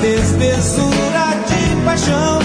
[0.00, 2.39] Desmesura de paixão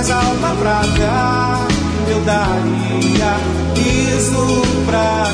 [0.00, 1.68] mais alma pra dar,
[2.08, 3.36] eu daria.
[4.16, 5.29] Isso pra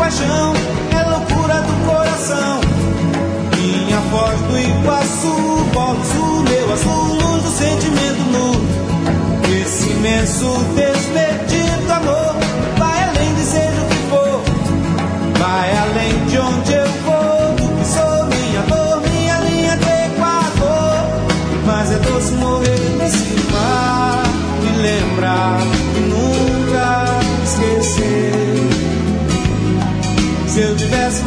[0.00, 0.54] paixão
[0.98, 2.60] é loucura do coração.
[3.54, 5.34] Minha voz do Iguaçu,
[5.74, 9.60] bolso meu azul, luz do sentimento nu.
[9.60, 11.29] Esse imenso desmedido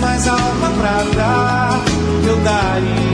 [0.03, 1.81] mais alma pra dar,
[2.27, 3.12] eu daria.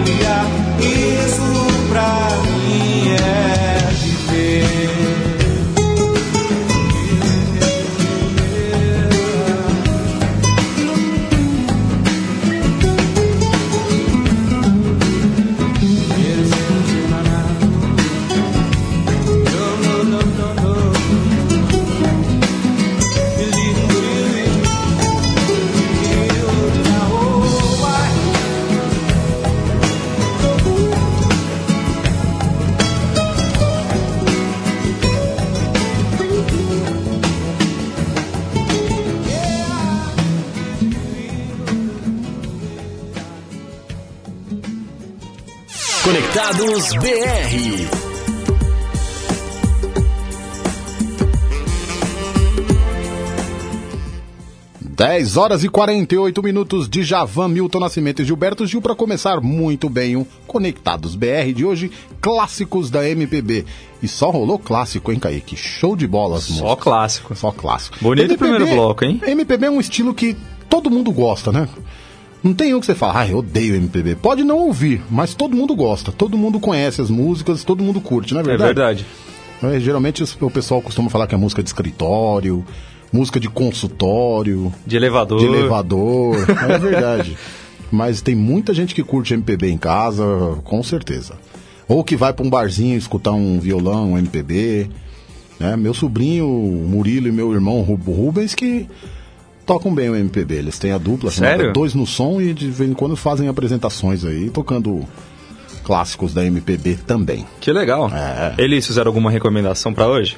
[47.00, 48.10] BR.
[54.82, 59.90] Dez horas e 48 minutos de Javan, Milton Nascimento e Gilberto Gil para começar muito
[59.90, 63.66] bem o Conectados BR de hoje, clássicos da MPB.
[64.02, 65.56] E só rolou clássico, hein, Kaique?
[65.56, 66.84] Show de bola as Só músicas.
[66.84, 67.36] clássico.
[67.36, 67.98] Só clássico.
[68.02, 69.22] Bonito o primeiro bloco, hein?
[69.26, 70.36] MPB é um estilo que
[70.70, 71.68] todo mundo gosta, né?
[72.44, 74.16] Não tem um que você fala, ah, eu odeio MPB.
[74.16, 78.34] Pode não ouvir, mas todo mundo gosta, todo mundo conhece as músicas, todo mundo curte,
[78.34, 78.74] não é É verdade?
[78.74, 79.06] verdade.
[79.62, 82.64] É, geralmente o pessoal costuma falar que é música de escritório,
[83.12, 85.40] música de consultório, De elevador.
[85.40, 86.38] de elevador.
[86.70, 87.38] é verdade.
[87.92, 90.24] Mas tem muita gente que curte MPB em casa,
[90.64, 91.34] com certeza.
[91.88, 94.88] Ou que vai para um barzinho escutar um violão, um MPB.
[95.60, 95.76] né?
[95.76, 98.88] Meu sobrinho, o Murilo e meu irmão Ru- Rubens, que
[99.70, 100.56] tocam bem o MPB.
[100.56, 101.72] Eles têm a dupla, Sério?
[101.72, 105.08] dois no som, e de vez em quando fazem apresentações aí, tocando
[105.84, 107.46] clássicos da MPB também.
[107.62, 108.10] Que legal.
[108.12, 108.56] É.
[108.58, 110.38] Eles fizeram alguma recomendação pra hoje?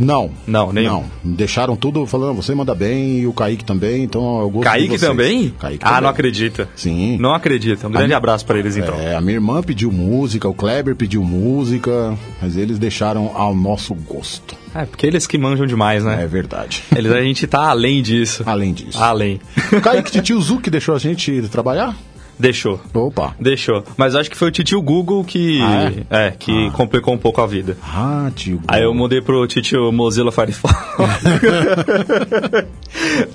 [0.00, 0.30] Não.
[0.46, 0.90] Não, nenhum.
[0.90, 1.04] Não.
[1.22, 4.98] Deixaram tudo falando, você manda bem e o Kaique também, então eu gosto de Kaique
[4.98, 5.50] também?
[5.58, 6.02] Kaique ah, também.
[6.02, 6.68] não acredita.
[6.74, 7.18] Sim.
[7.18, 7.86] Não acredita.
[7.86, 8.98] Um grande abraço pra eles então.
[8.98, 13.94] É, a minha irmã pediu música, o Kleber pediu música, mas eles deixaram ao nosso
[13.94, 14.56] gosto.
[14.74, 16.22] É, porque eles que manjam demais, né?
[16.22, 16.82] É verdade.
[16.96, 18.42] Eles, a gente tá além disso.
[18.46, 18.98] Além disso.
[19.02, 19.40] Além.
[19.72, 21.96] O Kaique Titio Zuc deixou a gente trabalhar?
[22.40, 22.80] Deixou.
[22.94, 23.34] Opa.
[23.38, 23.84] Deixou.
[23.98, 25.60] Mas acho que foi o titio Google que.
[25.60, 26.30] Ah, é?
[26.30, 27.76] que complicou um pouco a vida.
[27.82, 28.62] Ah, tio.
[28.66, 30.74] Aí eu mudei pro titio Mozilla Firefox.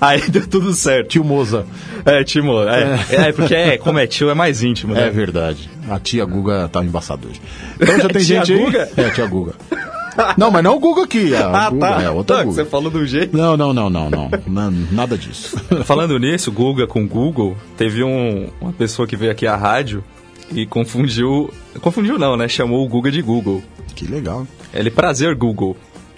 [0.02, 1.10] Aí deu tudo certo.
[1.10, 1.66] Tio Moza.
[2.04, 2.64] É, Timo.
[2.64, 5.08] É, é porque é, como é tio, é mais íntimo, né?
[5.08, 5.70] É verdade.
[5.88, 7.40] A tia Guga tá embaçada hoje.
[7.80, 8.60] Então já tem gente aí.
[8.60, 8.90] Guga?
[8.98, 9.54] É, a tia Guga.
[10.38, 11.36] Não, mas não o Guga aqui.
[11.36, 12.02] A Ah, Guga, tá.
[12.02, 12.56] É outra Tá, Guga.
[12.56, 13.36] Você falou de um jeito.
[13.36, 14.30] Não, não, não, não, não.
[14.48, 15.58] Não, Nada disso.
[15.86, 20.04] Falando nisso, Guga com Google, teve um, uma pessoa que veio aqui à rádio
[20.52, 21.52] e confundiu.
[21.82, 22.48] Confundiu não, né?
[22.48, 23.64] Chamou o Guga de Google.
[23.96, 24.46] Que legal.
[24.74, 25.76] Ele prazer Google.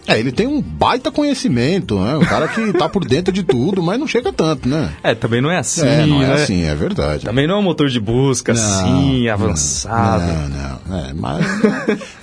[0.08, 2.16] É, ele tem um baita conhecimento, né?
[2.16, 4.94] O cara que tá por dentro de tudo, mas não chega tanto, né?
[5.04, 6.34] É, também não é assim, é, não é né?
[6.34, 7.26] assim, é verdade.
[7.26, 10.24] Também não é um motor de busca assim, avançado.
[10.24, 11.46] Não, não, é, mas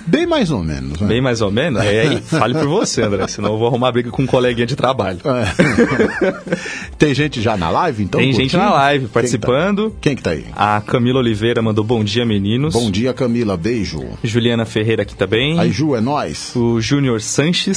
[0.07, 0.99] bem mais ou menos.
[0.99, 1.07] Né?
[1.07, 1.83] Bem mais ou menos?
[1.83, 4.75] É, aí, fale por você, André, senão eu vou arrumar briga com um coleguinha de
[4.75, 5.19] trabalho.
[5.23, 6.55] É.
[6.97, 8.19] Tem gente já na live, então?
[8.19, 9.95] Tem gente na live Quem participando.
[10.01, 10.45] Quem que tá aí?
[10.55, 12.73] A Camila Oliveira mandou bom dia, meninos.
[12.73, 14.03] Bom dia, Camila, beijo.
[14.23, 15.59] Juliana Ferreira aqui também.
[15.59, 16.55] Aí, Ju, é nós.
[16.55, 17.74] O Júnior Sanches.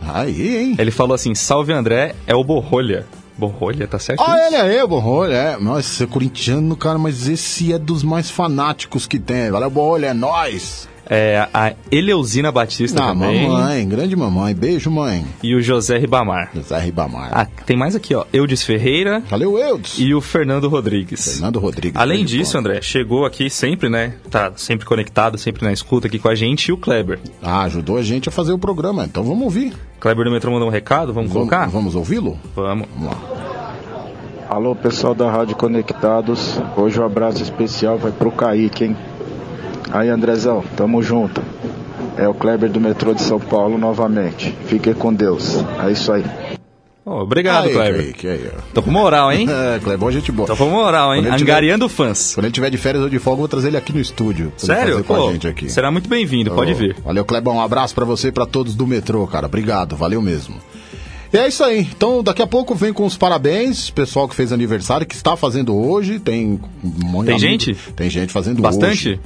[0.00, 0.76] Aí, hein?
[0.78, 3.06] Ele falou assim: salve André, é o Borrolha.
[3.36, 4.22] Borrolha, tá certo?
[4.22, 4.30] Isso?
[4.30, 5.56] ele aí, Borrolha, é.
[5.58, 9.50] Nossa, você é corintiano, cara, mas esse é dos mais fanáticos que tem.
[9.50, 10.88] Valeu, Borrolha, é nós.
[11.14, 13.46] É, a Eleusina Batista Ah, também.
[13.46, 14.54] mamãe, grande mamãe.
[14.54, 15.26] Beijo, mãe.
[15.42, 16.50] E o José Ribamar.
[16.54, 17.28] José Ribamar.
[17.34, 18.24] Ah, tem mais aqui, ó.
[18.32, 19.98] Eudes Ferreira Valeu, Eudes.
[19.98, 21.34] e o Fernando Rodrigues.
[21.34, 22.00] Fernando Rodrigues.
[22.00, 22.60] Além disso, bom.
[22.60, 24.14] André, chegou aqui sempre, né?
[24.30, 27.18] Tá sempre conectado, sempre na escuta aqui com a gente, e o Kleber.
[27.42, 29.74] Ah, ajudou a gente a fazer o programa, então vamos ouvir.
[30.00, 31.68] Kleber do Metrô mandou um recado, vamos Vamos, colocar?
[31.68, 32.38] vamos ouvi-lo?
[32.56, 32.88] Vamos.
[32.96, 33.42] Vamos lá.
[34.48, 36.58] Alô, pessoal da Rádio Conectados.
[36.76, 38.96] Hoje o abraço especial vai pro Kaique, hein?
[39.92, 41.42] Aí, Andrezão, tamo junto.
[42.16, 44.54] É o Kleber do metrô de São Paulo novamente.
[44.66, 45.56] Fique com Deus.
[45.86, 46.24] É isso aí.
[47.04, 48.02] Ó, obrigado, aí, Kleber.
[48.04, 48.50] Kaique, aí.
[48.72, 49.46] Tô com moral, hein?
[49.50, 50.46] É, Clebão, gente boa.
[50.46, 51.20] Tô com moral, hein?
[51.24, 52.34] Ele tiver- Angariando fãs.
[52.34, 54.52] Quando ele tiver de férias ou de folga, eu vou trazer ele aqui no estúdio.
[54.56, 54.92] Sério?
[54.94, 55.68] Fazer com Pô, a gente aqui.
[55.68, 56.96] será muito bem-vindo, pode Ô, vir.
[57.04, 57.56] Valeu, Clebão.
[57.56, 59.46] Um abraço pra você e pra todos do metrô, cara.
[59.46, 60.54] Obrigado, valeu mesmo.
[61.32, 61.80] E é isso aí.
[61.80, 65.74] Então, daqui a pouco vem com os parabéns, pessoal que fez aniversário, que está fazendo
[65.74, 66.18] hoje.
[66.20, 67.74] Tem um monte Tem amigo- gente?
[67.96, 69.08] Tem gente fazendo Bastante?
[69.08, 69.20] hoje.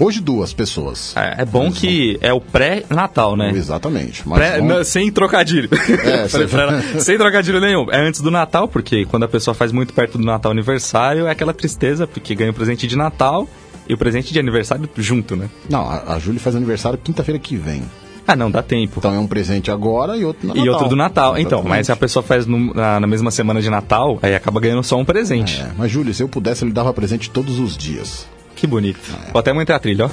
[0.00, 1.14] Hoje duas pessoas.
[1.16, 3.50] É, é bom que é o pré-natal, né?
[3.54, 4.22] Exatamente.
[4.26, 5.68] Mas Pré- não, sem trocadilho.
[6.02, 6.26] É,
[6.60, 7.86] ela, sem trocadilho nenhum.
[7.90, 11.30] É antes do Natal, porque quando a pessoa faz muito perto do Natal aniversário, é
[11.30, 13.46] aquela tristeza, porque ganha o presente de Natal
[13.88, 15.48] e o presente de aniversário junto, né?
[15.68, 17.82] Não, a, a Júlia faz aniversário quinta-feira que vem.
[18.26, 18.94] Ah, não, dá tempo.
[18.98, 20.72] Então é um presente agora e outro no e Natal.
[20.74, 21.32] outro do Natal.
[21.38, 21.68] Então, Exatamente.
[21.78, 24.82] mas se a pessoa faz no- na, na mesma semana de Natal, aí acaba ganhando
[24.84, 25.60] só um presente.
[25.60, 28.26] É, mas Júlia, se eu pudesse, ele dava presente todos os dias.
[28.60, 29.00] Que bonito.
[29.28, 29.32] É.
[29.32, 30.10] Vou até aumentar a trilha, ó.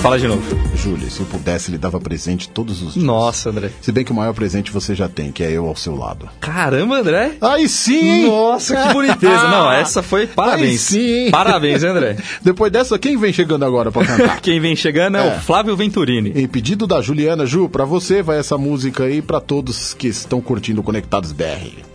[0.00, 0.42] Fala de novo.
[0.74, 3.04] Júlia, se eu pudesse, ele dava presente todos os dias.
[3.04, 3.70] Nossa, André.
[3.80, 6.28] Se bem que o maior presente você já tem, que é eu ao seu lado.
[6.40, 7.34] Caramba, André.
[7.40, 8.26] Aí sim?
[8.26, 9.48] Nossa, que boniteza.
[9.48, 10.70] Não, essa foi parabéns.
[10.70, 11.30] Aí sim?
[11.30, 12.16] Parabéns, André.
[12.42, 14.40] Depois dessa, quem vem chegando agora pra cantar?
[14.42, 15.36] Quem vem chegando é, É.
[15.36, 16.32] o Flávio Venturini.
[16.34, 20.40] em pedido da Juliana, Ju, pra você vai essa música aí pra todos que estão
[20.40, 21.91] curtindo Conectados BR.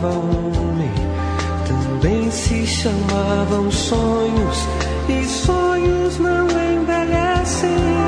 [0.00, 0.90] Chamava homem,
[1.68, 4.58] também se chamavam sonhos,
[5.08, 7.99] e sonhos não envelhecem.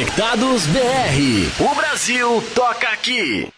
[0.00, 1.62] Conectados BR.
[1.62, 3.49] O Brasil toca aqui.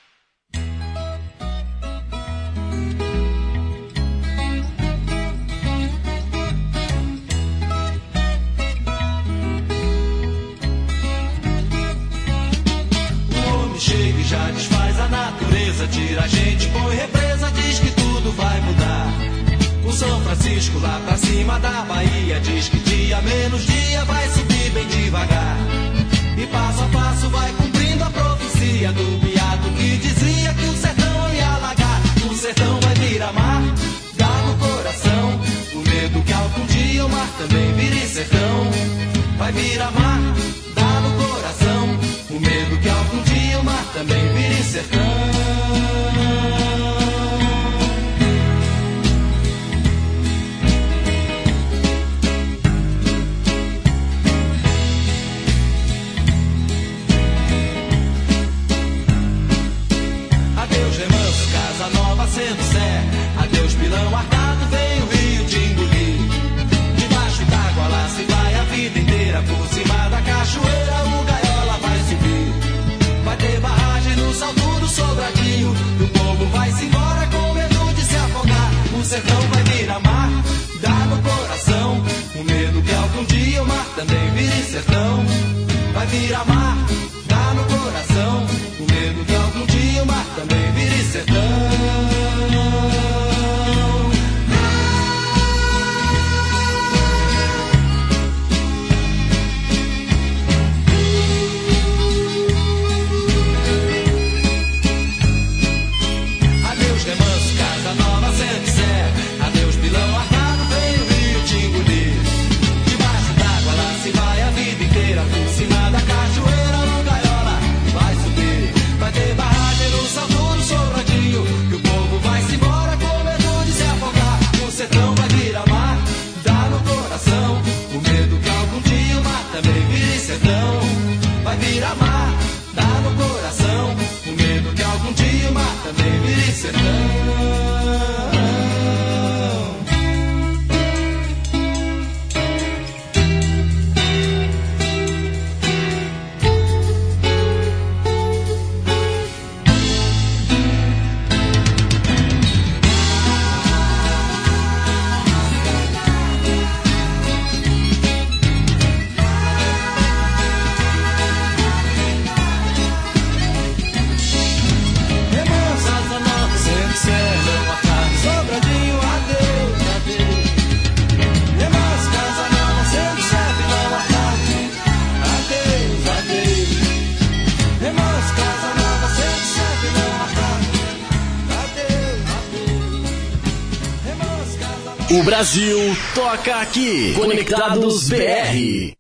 [185.43, 187.15] Brasil toca aqui.
[187.15, 188.95] Conectados BR.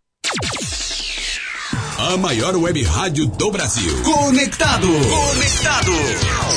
[1.96, 4.02] A maior web rádio do Brasil.
[4.02, 4.88] Conectado.
[4.88, 5.92] Conectado.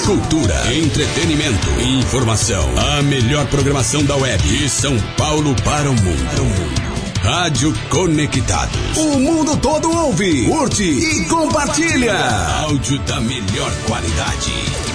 [0.07, 2.67] Cultura, entretenimento, informação.
[2.95, 4.41] A melhor programação da web.
[4.41, 6.95] De São Paulo para o mundo.
[7.21, 8.97] Rádio Conectados.
[8.97, 12.17] O mundo todo ouve, curte e compartilha.
[12.63, 14.94] Áudio da melhor qualidade.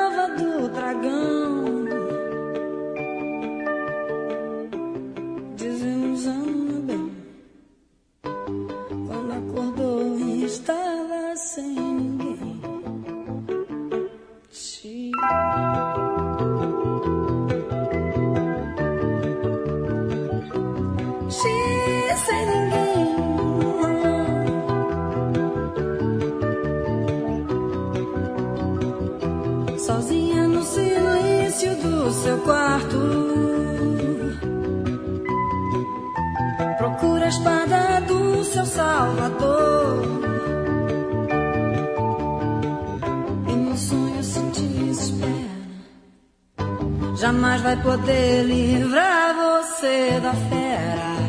[48.44, 51.29] Livrar você da fera.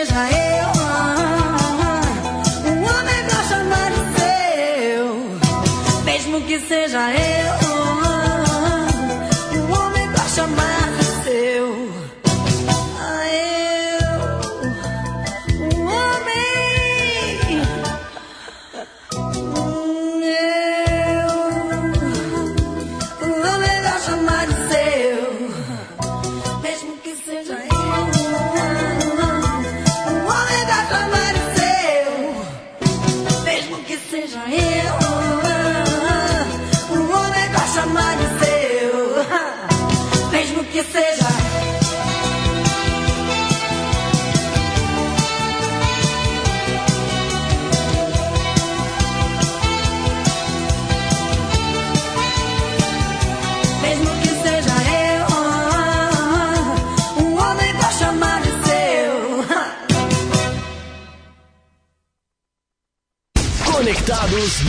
[0.00, 0.68] Seja eu.
[2.72, 5.04] Um homem pra chamar de seu,
[6.04, 7.59] mesmo que seja eu.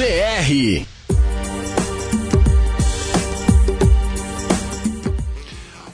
[0.01, 0.83] BR.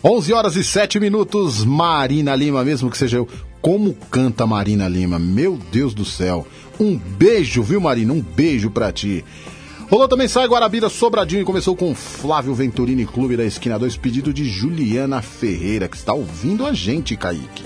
[0.01, 3.27] Onze horas e sete minutos, Marina Lima, mesmo que seja eu.
[3.61, 5.19] Como canta Marina Lima?
[5.19, 6.47] Meu Deus do céu.
[6.79, 8.13] Um beijo, viu, Marina?
[8.13, 9.25] Um beijo pra ti.
[9.91, 14.31] Rolou também sai Guarabira Sobradinho e começou com Flávio Venturini Clube da Esquina 2, pedido
[14.33, 17.65] de Juliana Ferreira, que está ouvindo a gente, Kaique.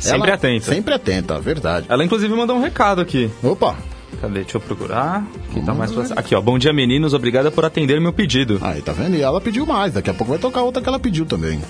[0.00, 0.74] Sempre Ela- atenta.
[0.74, 1.86] Sempre atenta, verdade.
[1.88, 3.30] Ela inclusive mandou um recado aqui.
[3.44, 3.76] Opa!
[4.20, 4.40] Cadê?
[4.42, 5.24] Deixa eu procurar.
[5.50, 6.04] Aqui, tá mais pra...
[6.16, 6.40] aqui ó.
[6.40, 7.14] Bom dia, meninos.
[7.14, 8.58] Obrigada por atender meu pedido.
[8.62, 9.14] Aí, tá vendo?
[9.16, 9.92] E ela pediu mais.
[9.92, 11.60] Daqui a pouco vai tocar outra que ela pediu também.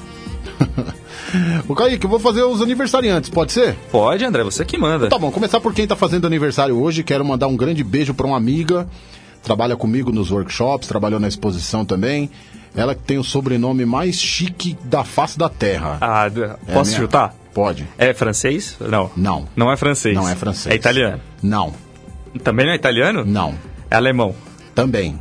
[1.68, 3.74] Ô, Kaique, eu vou fazer os aniversariantes, pode ser?
[3.90, 5.08] Pode, André, você que manda.
[5.08, 7.02] Tá bom, começar por quem tá fazendo aniversário hoje.
[7.02, 8.86] Quero mandar um grande beijo pra uma amiga.
[9.42, 12.30] Trabalha comigo nos workshops, trabalhou na exposição também.
[12.74, 15.98] Ela que tem o sobrenome mais chique da face da terra.
[16.00, 16.26] Ah,
[16.66, 17.34] É posso minha- chutar?
[17.54, 17.86] Pode.
[17.98, 18.76] É francês?
[18.80, 19.10] Não.
[19.16, 19.48] Não.
[19.56, 20.14] Não é francês.
[20.14, 20.72] Não é francês.
[20.72, 21.20] É italiano.
[21.42, 21.72] Não.
[22.42, 23.24] Também não é italiano?
[23.24, 23.54] Não.
[23.90, 24.34] É alemão.
[24.74, 25.18] Também.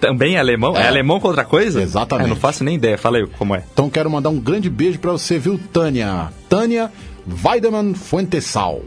[0.00, 0.74] Também é alemão?
[0.76, 0.88] É, É.
[0.88, 1.82] alemão com outra coisa?
[1.82, 2.28] Exatamente.
[2.28, 2.96] Eu não faço nem ideia.
[2.96, 3.62] Fala aí como é.
[3.72, 6.28] Então quero mandar um grande beijo pra você, viu, Tânia?
[6.48, 6.90] Tânia
[7.44, 8.80] Weidemann Fuentesal.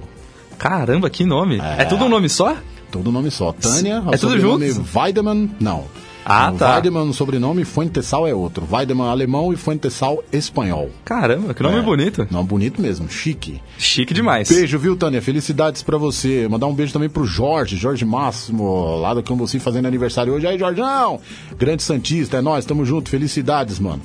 [0.58, 1.60] Caramba, que nome.
[1.78, 2.56] É, tudo um nome só?
[2.92, 3.52] Todo nome só.
[3.52, 4.64] Tânia, É tudo junto?
[4.96, 5.86] Weidemann, não.
[6.26, 6.74] Ah, tá.
[6.76, 8.66] Weidemann no sobrenome, Fuentesal é outro.
[8.72, 10.90] Weidemann alemão e Fuentesal espanhol.
[11.04, 11.82] Caramba, que nome É.
[11.82, 12.28] bonito.
[12.32, 13.62] Não, bonito mesmo, chique.
[13.78, 14.48] Chique demais.
[14.50, 15.22] Beijo, viu, Tânia?
[15.22, 16.48] Felicidades pra você.
[16.48, 20.48] Mandar um beijo também pro Jorge, Jorge Máximo, lá do Cambuci fazendo aniversário hoje.
[20.48, 21.20] Aí, Jorgão!
[21.58, 23.10] Grande Santista, é nóis, tamo junto.
[23.10, 24.02] Felicidades, mano.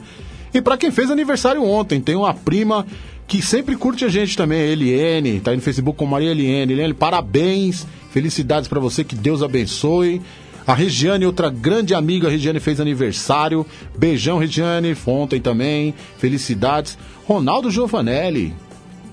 [0.53, 2.87] E pra quem fez aniversário ontem, tem uma prima
[3.27, 6.73] que sempre curte a gente também, Eliene, tá aí no Facebook com Maria Eliene.
[6.73, 10.23] Eliene, parabéns, felicidades pra você, que Deus abençoe.
[10.69, 13.65] A Regiane, outra grande amiga, a Regiane fez aniversário.
[13.99, 15.95] Beijão, Regiane, ontem também.
[16.19, 16.99] Felicidades.
[17.27, 18.55] Ronaldo Giovanelli.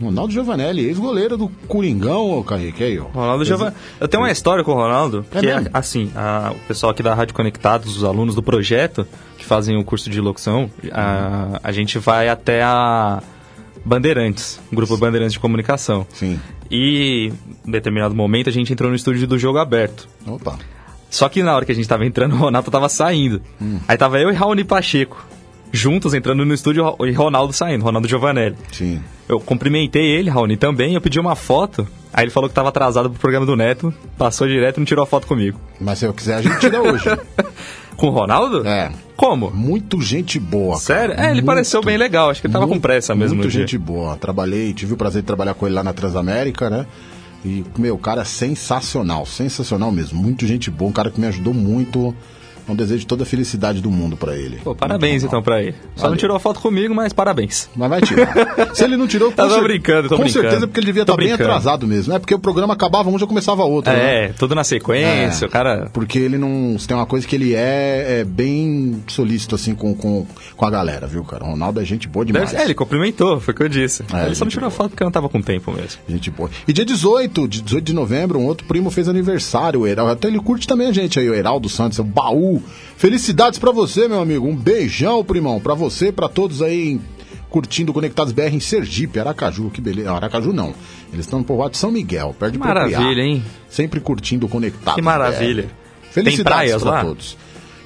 [0.01, 3.05] Ronaldo Giovanelli, ex-goleiro do Coringão, ô Kaique, aí, ó.
[3.05, 3.71] Ronaldo vai...
[4.01, 5.69] Eu tenho uma história com o Ronaldo, É que é, mesmo?
[5.73, 9.85] assim, a- o pessoal aqui da Rádio Conectados, os alunos do projeto, que fazem o
[9.85, 13.23] curso de locução, a, a gente vai até a
[13.85, 16.05] Bandeirantes, o grupo Bandeirantes de Comunicação.
[16.13, 16.41] Sim.
[16.69, 17.31] E,
[17.65, 20.09] em determinado momento, a gente entrou no estúdio do Jogo Aberto.
[20.27, 20.57] Opa.
[21.15, 23.41] Só que na hora que a gente tava entrando, o Ronaldo tava saindo.
[23.61, 23.79] Hum.
[23.87, 25.25] Aí tava eu e Raoni Pacheco,
[25.71, 28.57] juntos entrando no estúdio e Ronaldo saindo, Ronaldo Giovanelli.
[28.73, 29.01] Sim.
[29.29, 31.87] Eu cumprimentei ele, Raoni, também, eu pedi uma foto.
[32.13, 35.03] Aí ele falou que tava atrasado pro programa do Neto, passou direto e não tirou
[35.03, 35.57] a foto comigo.
[35.79, 37.05] Mas se eu quiser, a gente tira hoje.
[37.95, 38.67] Com o Ronaldo?
[38.67, 38.91] É.
[39.15, 39.49] Como?
[39.51, 40.77] Muito gente boa.
[40.81, 40.81] cara.
[40.81, 41.15] Sério?
[41.15, 43.45] É, ele Muito, pareceu bem legal, acho que ele tava com muito, pressa mesmo Muito
[43.45, 43.61] no dia.
[43.61, 44.17] gente boa.
[44.17, 46.85] Trabalhei, tive o prazer de trabalhar com ele lá na Transamérica, né?
[47.45, 50.19] E, meu, cara sensacional, sensacional mesmo.
[50.19, 52.13] Muito gente boa, um cara que me ajudou muito.
[52.67, 54.57] Um desejo toda a felicidade do mundo pra ele.
[54.63, 55.73] Pô, parabéns então pra ele.
[55.95, 56.17] Só não Valeu.
[56.17, 57.69] tirou a foto comigo, mas parabéns.
[57.75, 58.33] Mas vai tirar.
[58.73, 60.31] Se ele não tirou, com, cer- brincando, com brincando.
[60.43, 61.49] certeza porque ele devia Tô estar bem brincando.
[61.51, 62.13] atrasado mesmo.
[62.13, 63.91] É porque o programa acabava um, já começava outro.
[63.93, 64.25] né?
[64.25, 65.47] É, tudo na sequência, É.
[65.47, 65.89] o cara...
[65.93, 66.77] Porque ele não.
[66.79, 70.25] Se tem uma coisa que ele é, é bem solícito, assim, com, com,
[70.55, 71.43] com a galera, viu, cara?
[71.43, 72.49] O Ronaldo é gente boa demais.
[72.49, 74.03] Deve- é, ele cumprimentou, foi o que eu disse.
[74.13, 76.01] É, ele só não tirou a foto porque eu não tava com tempo mesmo.
[76.09, 76.49] Gente boa.
[76.67, 80.11] E dia 18, de 18 de novembro, um outro primo fez aniversário, o Heraldo.
[80.13, 82.54] Até ele curte também a gente aí, o Heraldo Santos, o baú.
[82.97, 84.47] Felicidades pra você, meu amigo.
[84.47, 85.59] Um beijão, primão.
[85.59, 87.01] Pra você, pra todos aí em-
[87.49, 89.69] curtindo Conectados BR em Sergipe, Aracaju.
[89.69, 90.11] Que beleza.
[90.11, 90.73] Ah, Aracaju não.
[91.13, 93.43] Eles estão no povoado de São Miguel, perto de Maravilha, hein?
[93.69, 95.63] Sempre curtindo Conectados Que maravilha.
[95.63, 96.11] BR.
[96.11, 97.03] Felicidades lá?
[97.03, 97.37] todos.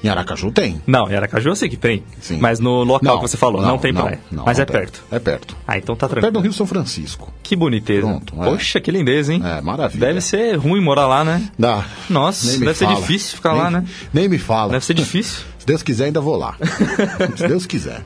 [0.02, 0.80] Em Aracaju tem.
[0.86, 2.02] Não, em Aracaju eu sei que tem.
[2.20, 2.38] Sim.
[2.38, 4.18] Mas no local que você falou, não, tem praia.
[4.30, 4.76] não, mas não é tem.
[4.76, 5.02] perto.
[5.10, 5.56] É perto.
[5.66, 6.42] Ah, então tá Perto do tranquilo.
[6.42, 7.32] Rio São Francisco.
[7.42, 8.06] Que boniteza.
[8.06, 8.44] Pronto, é.
[8.44, 9.42] Poxa, que lindeza, hein?
[9.44, 10.06] É, maravilha.
[10.06, 11.50] Deve ser ruim morar lá, né?
[11.58, 11.84] Dá.
[12.08, 12.96] Nossa, deve ser fala.
[13.00, 13.84] difícil ficar Nem- lá, né?
[14.12, 14.72] Nem me fala.
[14.72, 15.44] Deve ser difícil.
[15.60, 16.56] Se Deus quiser, ainda vou lá.
[17.36, 18.02] Se Deus quiser.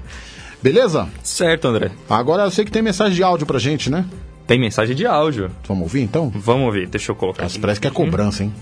[0.62, 1.08] Beleza?
[1.22, 1.90] certo, André.
[2.10, 4.04] Agora eu sei que tem mensagem de áudio pra gente, né?
[4.46, 5.50] Tem mensagem de áudio.
[5.68, 6.30] Vamos ouvir então?
[6.34, 8.52] Vamos ouvir, deixa eu colocar Mas parece que é cobrança, hein?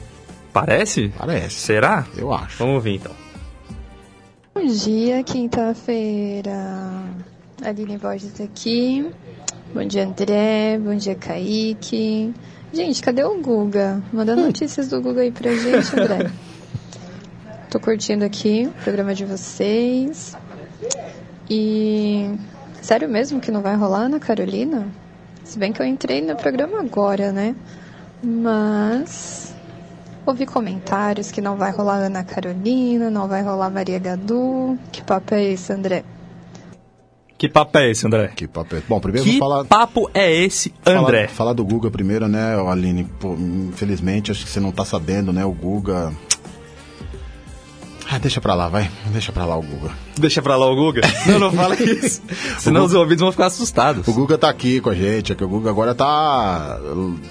[0.52, 1.12] Parece?
[1.16, 1.56] Parece.
[1.56, 2.04] Será?
[2.16, 2.58] Eu acho.
[2.58, 3.12] Vamos ouvir então.
[4.54, 6.52] Bom dia, quinta-feira.
[7.64, 9.10] Aline Borges aqui.
[9.72, 10.78] Bom dia, André.
[10.78, 12.34] Bom dia, Kaique.
[12.70, 14.02] Gente, cadê o Guga?
[14.12, 16.30] Manda notícias do Guga aí pra gente, André.
[17.70, 20.36] Tô curtindo aqui o programa de vocês.
[21.48, 22.30] E.
[22.82, 24.86] Sério mesmo que não vai rolar na Carolina?
[25.44, 27.56] Se bem que eu entrei no programa agora, né?
[28.22, 29.41] Mas.
[30.24, 34.78] Ouvi comentários que não vai rolar Ana Carolina, não vai rolar Maria Gadu.
[34.92, 36.04] Que papo é esse, André?
[37.36, 38.28] Que papo é esse, André?
[38.28, 38.82] Que papo é...
[38.88, 39.64] Bom, primeiro Que vou falar...
[39.64, 41.26] papo é esse, falar- André?
[41.26, 43.02] Falar, do Guga primeiro, né, Aline?
[43.18, 45.44] Pô, infelizmente, acho que você não tá sabendo, né?
[45.44, 46.12] O Guga.
[48.14, 48.90] Ah, deixa pra lá, vai.
[49.06, 49.90] Deixa pra lá o Guga.
[50.18, 51.00] Deixa pra lá o Guga.
[51.26, 52.20] Não, não fala isso.
[52.58, 54.06] Senão os ouvidos vão ficar assustados.
[54.06, 56.78] O Guga tá aqui com a gente, é que o Guga agora tá.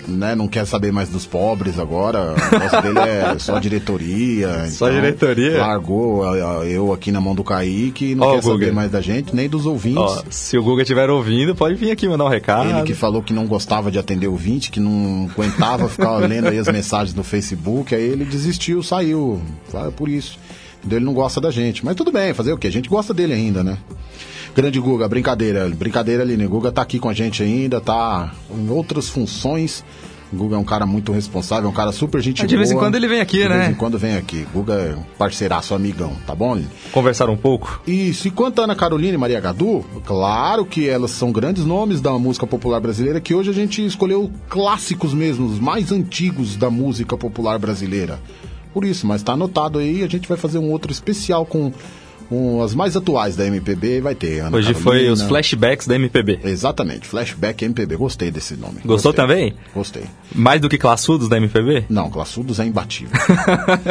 [0.08, 2.34] né, não quer saber mais dos pobres agora.
[2.34, 4.67] O negócio dele é só diretoria.
[4.70, 5.60] Só então, diretoria?
[5.60, 6.26] Largou
[6.65, 8.74] eu aqui na mão do Kaique, não Ó, quer saber Guga.
[8.74, 10.00] mais da gente, nem dos ouvintes.
[10.00, 12.70] Ó, se o Guga estiver ouvindo, pode vir aqui mandar um recado.
[12.70, 16.48] Ele que falou que não gostava de atender o 20, que não aguentava ficar lendo
[16.48, 19.39] aí as mensagens do Facebook, aí ele desistiu, saiu.
[19.70, 20.39] Foi por isso.
[20.89, 21.84] Ele não gosta da gente.
[21.86, 22.67] Mas tudo bem, fazer o quê?
[22.67, 23.78] A gente gosta dele ainda, né?
[24.56, 25.70] Grande Guga, brincadeira.
[25.70, 26.46] Brincadeira ali, né?
[26.46, 29.84] Guga tá aqui com a gente ainda, tá em outras funções.
[30.34, 32.96] Guga é um cara muito responsável, um cara super gente Ah, de vez em quando
[32.96, 33.54] ele vem aqui, de né?
[33.54, 34.48] De vez em quando vem aqui.
[34.54, 36.62] Guga é um parceiraço, amigão, tá bom?
[36.94, 37.82] Conversar um pouco.
[37.86, 42.00] Isso, e quanto a Ana Carolina e Maria Gadu, claro que elas são grandes nomes
[42.00, 46.70] da música popular brasileira, que hoje a gente escolheu clássicos mesmo, os mais antigos da
[46.70, 48.17] música popular brasileira.
[48.73, 51.71] Por isso, mas tá anotado aí, a gente vai fazer um outro especial com,
[52.29, 55.12] com as mais atuais da MPB, vai ter Ana Hoje foi Carolina.
[55.13, 56.39] os flashbacks da MPB.
[56.45, 58.75] Exatamente, Flashback MPB, gostei desse nome.
[58.86, 59.13] Gostou Gostei.
[59.13, 59.53] também?
[59.75, 60.03] Gostei.
[60.34, 61.86] Mais do que classudos da MPB?
[61.89, 63.12] Não, Classudos é imbatível.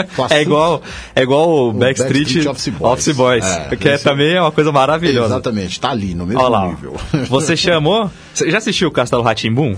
[0.01, 0.83] É Classudos- igual,
[1.15, 2.93] é igual o Backstreet, Backstreet Office Boys.
[2.93, 5.35] Office Boys, É, que é esse- também é uma coisa maravilhosa.
[5.35, 6.97] Exatamente, tá ali, no mesmo Olha lá, nível.
[7.29, 8.11] você chamou...
[8.33, 9.77] Você já assistiu o Castelo Ratimbum?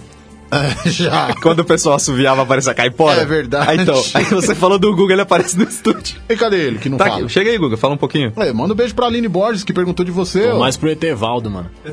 [0.86, 1.34] Já.
[1.42, 3.20] Quando o pessoal assoviava, aparecia caipora.
[3.20, 3.70] É verdade.
[3.70, 6.16] Aí, então, aí você falou do Guga, ele aparece no estúdio.
[6.28, 7.20] E cadê ele que não Tá fala?
[7.20, 8.32] aqui, chega aí, Guga, fala um pouquinho.
[8.36, 10.48] É, manda um beijo pra Aline Borges, que perguntou de você.
[10.48, 10.58] ó.
[10.58, 11.70] Mais pro Etevaldo, mano.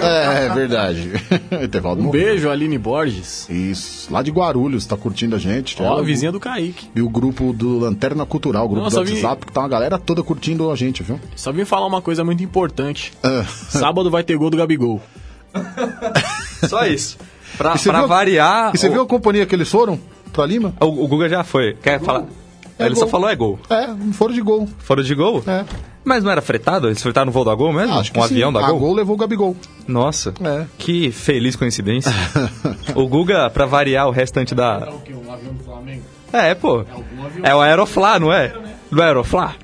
[0.00, 1.12] É, é verdade.
[1.62, 2.20] Etevaldo Um morreu.
[2.24, 3.48] beijo, Aline Borges.
[3.50, 5.76] Isso, lá de Guarulhos, tá curtindo a gente.
[5.82, 6.88] Ó, É, o- vizinha do Kaique.
[6.94, 9.68] E o grupo do Lanterna Cultural, o grupo Nossa, do vi- WhatsApp, que tá uma
[9.68, 11.18] galera toda curtindo a gente, viu?
[11.36, 13.12] Só vim falar uma coisa muito importante.
[13.22, 13.44] Ah.
[13.68, 15.00] Sábado vai ter gol do Gabigol.
[16.68, 17.16] Só isso.
[17.56, 18.72] Pra, E pra viu- variar.
[18.74, 19.98] E você o, viu a companhia que eles foram
[20.32, 20.74] pra Lima?
[20.80, 21.74] o, o Guga já foi.
[21.74, 22.24] Quer falar?
[22.78, 23.04] É ele gol.
[23.04, 23.58] só falou é gol.
[23.70, 24.68] É, foram de gol.
[24.78, 25.42] Foram de gol?
[25.46, 25.64] É.
[26.04, 26.88] Mas não era fretado?
[26.88, 27.98] Eles fretaram no voo da Gol mesmo?
[27.98, 28.34] Acho que um sim.
[28.34, 28.78] avião da a Gol?
[28.80, 29.56] gol levou o Gabigol.
[29.88, 30.34] Nossa.
[30.44, 30.66] É.
[30.76, 32.12] Que feliz coincidência.
[32.94, 34.88] o Guga, pra variar o restante da.
[34.90, 36.02] Um avião do Flamengo.
[36.32, 36.84] É, pô.
[37.42, 38.52] É o Aeroflá, não é?
[38.90, 39.54] Não é Aeroflá?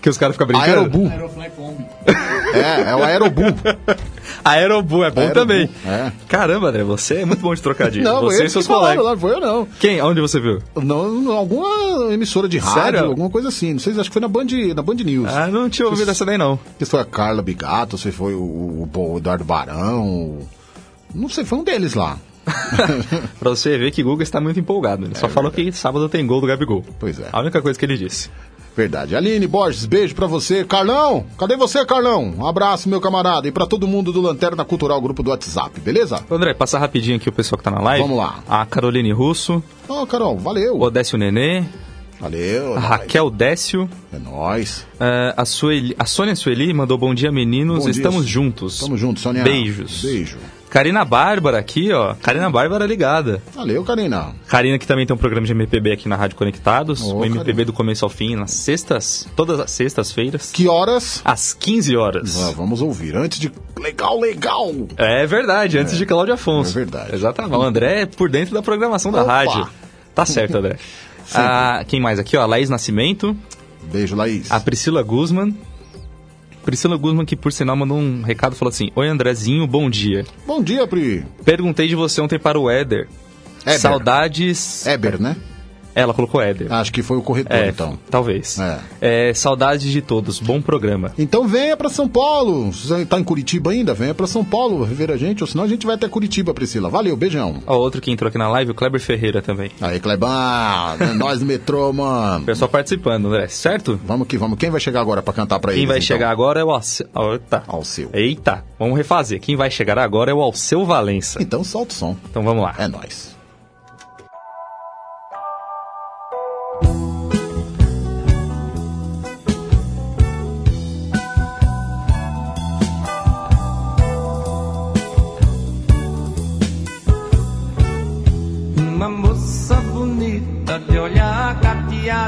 [0.00, 0.70] Que os caras ficam brincando?
[0.70, 1.12] Aerobu.
[2.54, 3.42] É, é o Aerobu.
[4.44, 5.68] Aerobu é bom Aerobu, também.
[5.84, 6.12] é.
[6.28, 8.04] Caramba, André, você é muito bom de trocadilho.
[8.04, 9.04] Não, você e seus colegas.
[9.04, 9.66] não foi eu não.
[9.80, 10.00] Quem?
[10.00, 10.60] Onde você viu?
[10.76, 11.32] não.
[11.32, 13.04] Alguma emissora de rádio, Sério?
[13.06, 13.72] alguma coisa assim.
[13.72, 15.28] Não sei, acho que foi na Band, na Band News.
[15.32, 16.58] Ah, não tinha ouvido essa daí, não.
[16.78, 20.38] Se foi a Carla Bigato, se foi o, o, o Eduardo Barão.
[21.14, 22.18] Não sei, foi um deles lá.
[23.38, 25.04] Pra você ver que Guga está muito empolgado.
[25.04, 26.84] Ele só falou que sábado tem gol do Gabigol.
[26.98, 27.28] Pois é.
[27.32, 28.30] A única coisa que ele disse.
[28.78, 29.16] Verdade.
[29.16, 30.64] Aline Borges, beijo pra você.
[30.64, 32.32] Carlão, cadê você, Carlão?
[32.38, 33.48] Um abraço, meu camarada.
[33.48, 36.24] E pra todo mundo do Lanterna Cultural, grupo do WhatsApp, beleza?
[36.30, 38.02] André, passar rapidinho aqui o pessoal que tá na live.
[38.02, 38.38] Vamos lá.
[38.48, 40.76] A Caroline Russo, Ó, Carol, valeu.
[40.76, 41.64] o Odécio Nenê,
[42.20, 42.76] Valeu.
[42.76, 44.86] a Raquel Décio, É nóis.
[45.00, 47.78] eh, a, Sueli, a Sônia Sueli mandou bom dia, meninos.
[47.78, 48.78] Bom dia, Estamos Su- juntos.
[48.78, 49.42] Tamo junto, Sonia.
[49.42, 50.02] Beijos.
[50.02, 50.36] Beijo.
[50.70, 52.14] Karina Bárbara aqui, ó.
[52.22, 53.42] Karina Bárbara ligada.
[53.54, 54.34] Valeu, Karina.
[54.46, 57.00] Karina que também tem um programa de MPB aqui na Rádio Conectados.
[57.02, 57.64] Ô, o MPB Karina.
[57.64, 61.22] do começo ao fim, nas sextas, todas as sextas-feiras, Que horas?
[61.24, 62.36] às 15 horas.
[62.42, 63.16] Ah, vamos ouvir.
[63.16, 63.50] Antes de.
[63.80, 64.70] Legal, legal.
[64.96, 66.70] É verdade, antes de Cláudio Afonso.
[66.70, 67.14] É verdade.
[67.14, 67.54] Exatamente.
[67.56, 69.32] O André é por dentro da programação da Opa.
[69.32, 69.68] rádio.
[70.14, 70.76] Tá certo, André.
[71.34, 72.46] Ah, quem mais aqui, ó?
[72.46, 73.36] Laís Nascimento,
[73.92, 74.50] Beijo, Laís.
[74.50, 75.54] a Priscila Guzman.
[76.64, 80.24] Priscila Guzman, que por sinal mandou um recado, falou assim: Oi Andrezinho, bom dia.
[80.46, 81.24] Bom dia, Pri.
[81.44, 83.08] Perguntei de você ontem para o Éder.
[83.64, 83.78] Éder.
[83.78, 84.86] Saudades.
[84.86, 85.36] Eber, né?
[85.98, 86.72] Ela colocou Éder.
[86.72, 87.98] Acho que foi o corretor, é, então.
[88.10, 88.58] talvez.
[88.58, 88.78] É.
[89.00, 90.38] É, saudades de todos.
[90.40, 91.12] Bom programa.
[91.18, 92.70] Então venha pra São Paulo.
[92.72, 93.94] Você tá em Curitiba ainda?
[93.94, 96.88] Venha pra São Paulo ver a gente, ou senão a gente vai até Curitiba, Priscila.
[96.88, 97.62] Valeu, beijão.
[97.66, 99.70] Ó, outro que entrou aqui na live, o Kleber Ferreira também.
[99.80, 100.28] Aí, Clebão,
[101.00, 102.44] é nós metrô, mano.
[102.44, 103.98] Pessoal participando, André, certo?
[104.06, 104.58] Vamos que vamos.
[104.58, 105.88] Quem vai chegar agora pra cantar pra Quem eles?
[105.88, 106.06] vai então?
[106.06, 107.06] chegar agora é o Alceu.
[107.32, 107.62] Eita.
[107.66, 108.10] Alceu.
[108.12, 109.40] Eita, vamos refazer.
[109.40, 111.42] Quem vai chegar agora é o Alceu Valença.
[111.42, 112.16] Então solta o som.
[112.30, 112.74] Então vamos lá.
[112.78, 113.27] É nóis.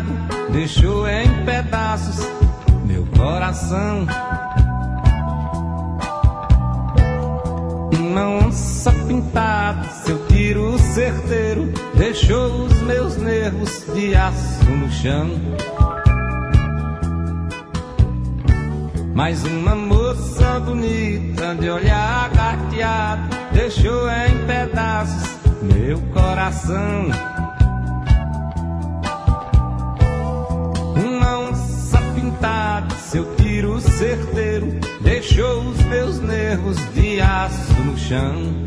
[0.01, 2.27] Cateado deixou em pedaços
[2.85, 4.07] meu coração.
[7.99, 15.31] Uma onça pintada, seu tiro certeiro deixou os meus nervos de aço no chão.
[19.15, 25.31] Mais uma moça bonita de olhar carteado deixou em pedaços
[25.63, 27.30] meu coração.
[33.11, 34.69] Seu tiro certeiro
[35.01, 38.65] deixou os meus nervos de aço no chão.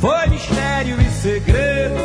[0.00, 2.00] Foi mistério e segredo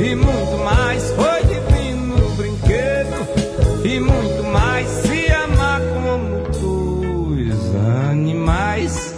[0.00, 1.08] e muito mais.
[1.12, 4.88] Foi divino brinquedo e muito mais.
[4.88, 7.76] Se amar como dois
[8.10, 9.14] animais.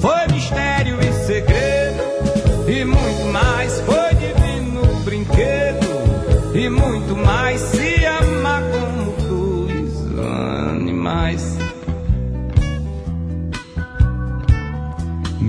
[0.00, 1.09] Foi mistério e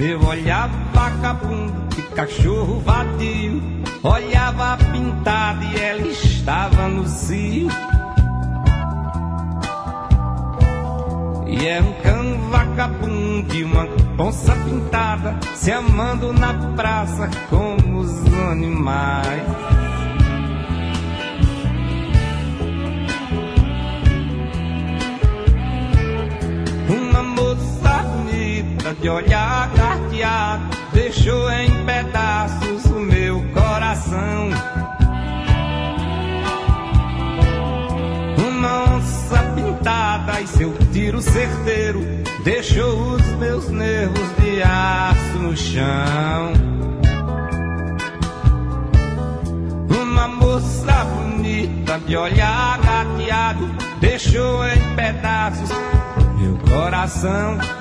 [0.02, 3.62] Meu olhar vagabundo de cachorro vadio.
[4.02, 7.68] Olhava pintado e ela estava no cio
[11.46, 13.88] E é um cão vagabundo e uma
[14.18, 19.81] onça pintada Se amando na praça como os animais
[29.02, 34.50] de olhar carteado deixou em pedaços o meu coração.
[38.48, 42.02] Uma onça pintada e seu tiro certeiro
[42.44, 46.54] deixou os meus nervos de aço no chão.
[50.00, 53.68] Uma moça bonita de olhar gateado
[54.00, 55.70] deixou em pedaços
[56.38, 57.81] meu coração.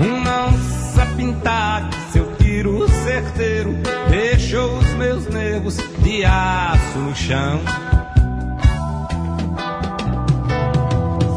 [0.00, 3.74] Uma onça pintada, seu tiro certeiro
[4.10, 7.60] deixou os meus nervos de aço no chão.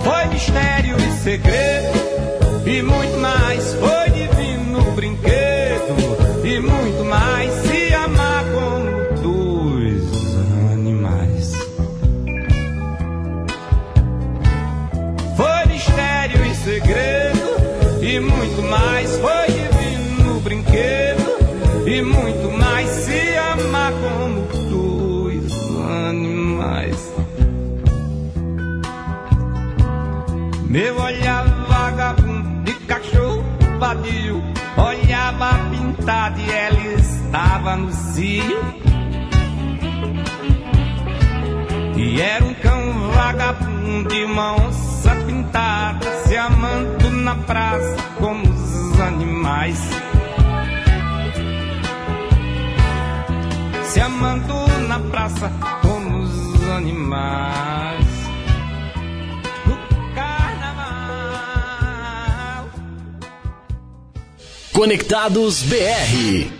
[0.03, 1.99] Foi mistério e segredo
[2.65, 3.73] e muito mais.
[3.75, 6.28] Foi divino brinquedo
[36.09, 38.73] pintado e ela estava no cio.
[41.95, 48.99] E era um cão vagabundo e uma onça pintada Se amando na praça como os
[48.99, 49.89] animais.
[53.83, 54.53] Se amando
[54.87, 55.51] na praça
[55.81, 58.08] como os animais
[64.79, 66.58] Conectados BR.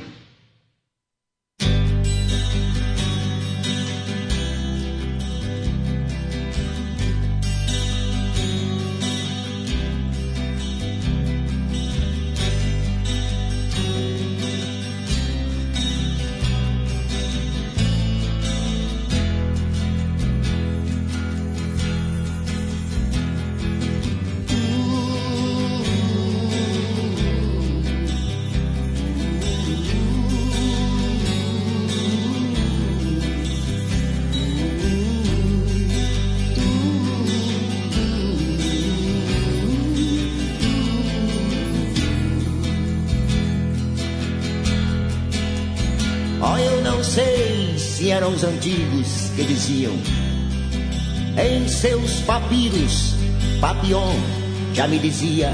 [48.30, 49.94] Os antigos que diziam
[51.38, 53.16] em seus papiros,
[53.60, 54.16] Papillon
[54.74, 55.54] já me dizia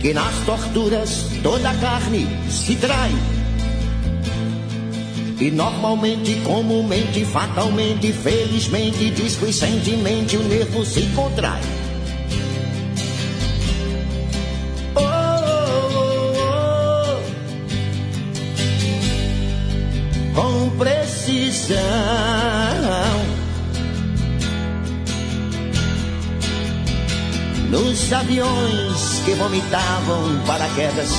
[0.00, 3.10] que nas torturas toda a carne se trai.
[5.40, 11.77] E normalmente, comumente, fatalmente, felizmente, displicentemente, o nervo se contrai.
[27.70, 31.10] Nos aviões que vomitavam paraquedas.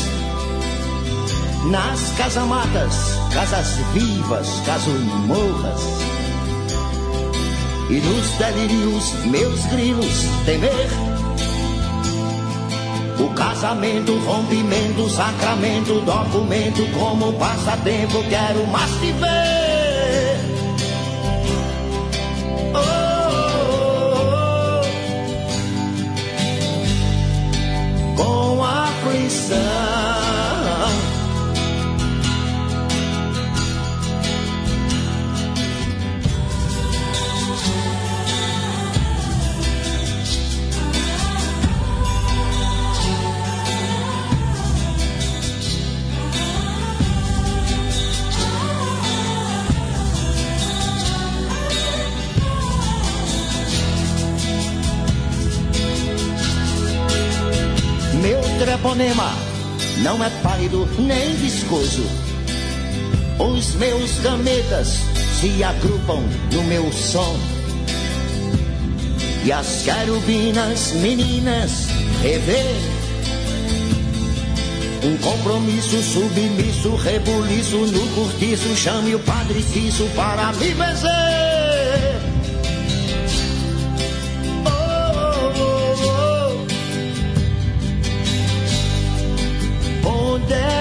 [1.70, 2.96] Nas casamatas,
[3.32, 5.82] casas vivas, casumorras.
[7.92, 10.90] E nos delírios, meus grilos, temer.
[13.20, 19.69] O casamento, rompimento, sacramento, documento, como passatempo, quero mais te ver.
[29.20, 29.89] Aflição.
[58.60, 59.32] Treponema
[60.04, 62.04] não é pálido nem viscoso.
[63.40, 65.00] Os meus gametas
[65.40, 67.38] se agrupam no meu som.
[69.46, 71.88] E as querubinas meninas
[72.22, 72.66] revê
[75.06, 78.76] um compromisso submisso, rebuliço no cortiço.
[78.76, 81.49] Chame o padre Cício para me benzer.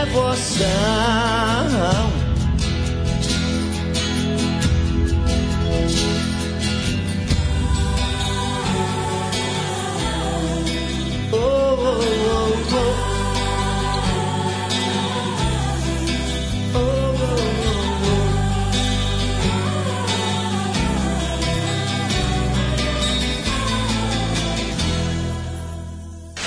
[0.08, 0.68] devoção.
[11.32, 11.98] Oh, oh,
[16.74, 16.88] oh,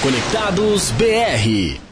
[0.02, 1.91] Conectados BR.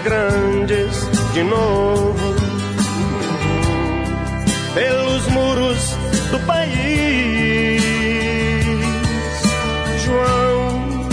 [0.00, 2.34] Grandes de novo
[4.74, 5.96] pelos muros
[6.30, 7.82] do país.
[10.04, 11.08] João,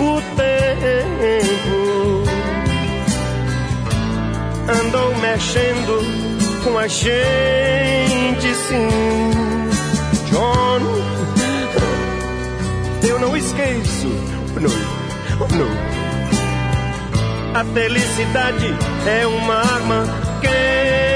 [0.00, 2.24] o tempo
[4.80, 8.88] andou mexendo com a gente, sim.
[10.30, 10.80] John,
[13.06, 14.08] eu não esqueço
[14.60, 14.70] não,
[15.58, 15.81] não.
[17.54, 18.74] A felicidade
[19.06, 20.04] é uma arma
[20.40, 21.11] quente,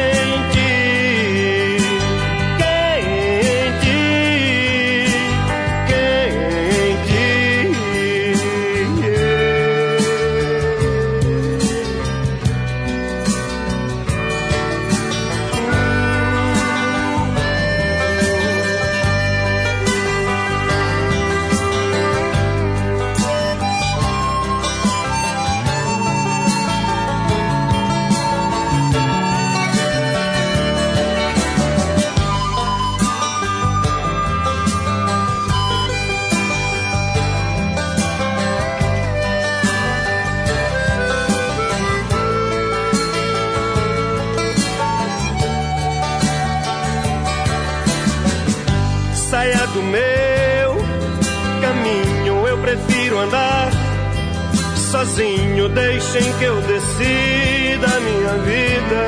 [55.76, 59.02] Deixem que eu decida a minha vida.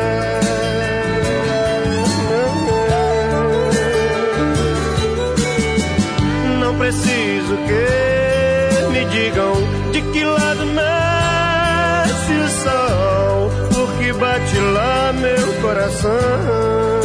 [6.61, 9.55] Não preciso que me digam
[9.93, 16.98] de que lado nasce o sol, porque bate lá meu coração.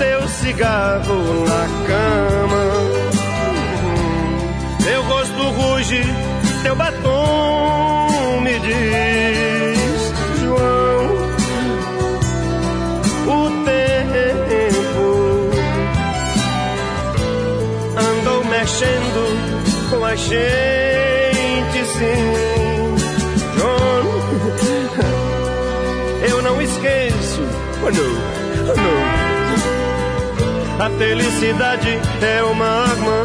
[0.00, 2.64] Teu cigarro na cama.
[4.82, 6.02] Teu rosto ruge,
[6.62, 11.04] teu batom me diz, João,
[13.26, 15.08] o tempo
[17.98, 19.22] andou mexendo
[19.90, 20.69] com a gente,
[31.00, 33.24] felicidade é uma arma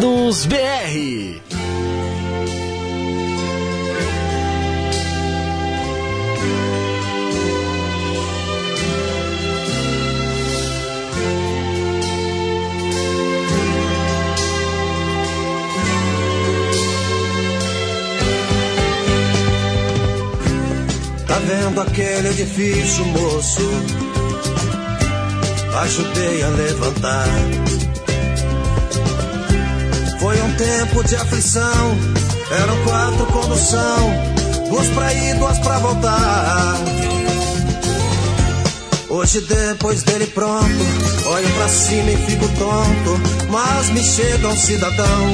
[0.00, 1.40] Conectados BR.
[21.26, 23.60] Tá vendo aquele edifício, moço?
[25.82, 27.59] ajudei a levantar.
[30.20, 31.98] Foi um tempo de aflição,
[32.50, 34.12] eram quatro condução,
[34.68, 36.76] duas pra ir, duas pra voltar.
[39.08, 40.66] Hoje depois dele pronto,
[41.24, 45.30] olho pra cima e fico tonto, mas me chega um cidadão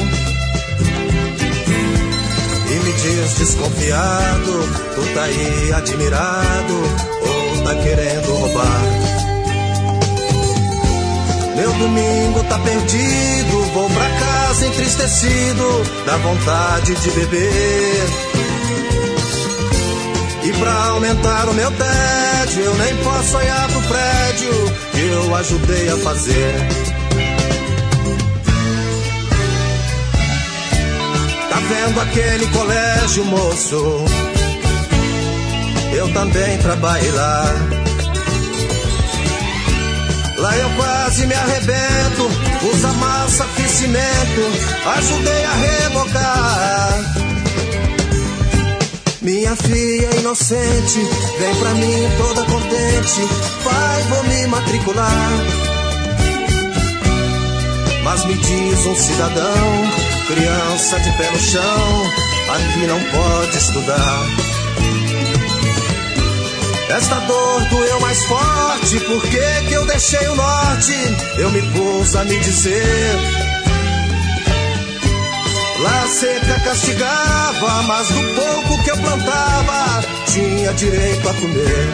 [2.71, 4.53] e me diz desconfiado,
[4.95, 6.75] tu tá aí admirado
[7.23, 9.26] ou tá querendo roubar?
[11.79, 18.07] Domingo tá perdido, vou pra casa entristecido, dá vontade de beber.
[20.43, 25.89] E pra aumentar o meu tédio, eu nem posso olhar pro prédio que eu ajudei
[25.91, 26.55] a fazer.
[31.51, 34.05] Tá vendo aquele colégio, moço?
[35.93, 37.76] Eu também trabalhei lá.
[40.61, 42.31] Eu quase me arrebento,
[42.73, 44.43] usa massa, fiz cimento,
[44.97, 47.27] ajudei a rebocar.
[49.21, 51.01] Minha filha inocente,
[51.39, 53.29] vem pra mim toda contente,
[53.65, 55.31] pai, vou me matricular.
[58.05, 59.91] Mas me diz um cidadão,
[60.29, 62.13] criança de pé no chão,
[62.55, 64.27] aqui não pode estudar.
[66.97, 70.95] Esta dor doeu mais forte, por que que eu deixei o norte?
[71.37, 73.17] Eu me pus a me dizer.
[75.79, 81.89] Lá a seca castigava, mas do pouco que eu plantava, tinha direito a comer.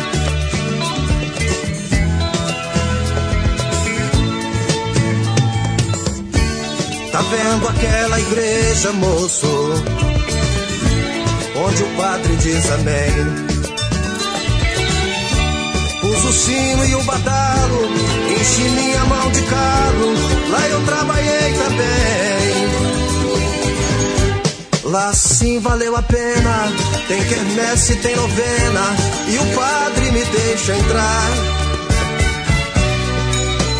[7.11, 9.85] Tá vendo aquela igreja, moço?
[11.57, 13.52] Onde o padre diz amém.
[16.33, 17.91] O sino e o badalo,
[18.41, 20.15] enchi minha mão de calo,
[20.51, 22.55] lá eu trabalhei também.
[24.85, 26.73] Lá sim valeu a pena,
[27.07, 28.97] tem quermesse, tem novena,
[29.29, 31.31] e o padre me deixa entrar.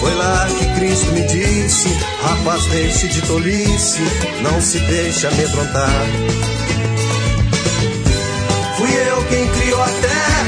[0.01, 1.89] Foi lá que Cristo me disse,
[2.23, 4.03] rapaz deixe de tolice,
[4.43, 6.07] não se deixe amedrontar.
[8.77, 10.12] Fui eu quem criou a terra,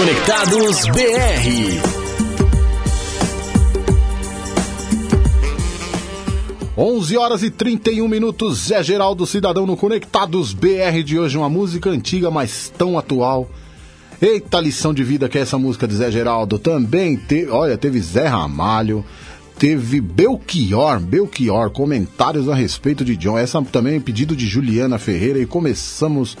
[0.00, 1.82] Conectados BR.
[6.74, 11.90] 11 horas e 31 minutos, Zé Geraldo Cidadão no Conectados BR de hoje, uma música
[11.90, 13.50] antiga, mas tão atual.
[14.22, 16.58] Eita lição de vida que é essa música de Zé Geraldo.
[16.58, 19.04] Também, te, olha, teve Zé Ramalho,
[19.58, 23.36] teve Belchior, Belchior, comentários a respeito de John.
[23.36, 26.38] Essa também é pedido de Juliana Ferreira e começamos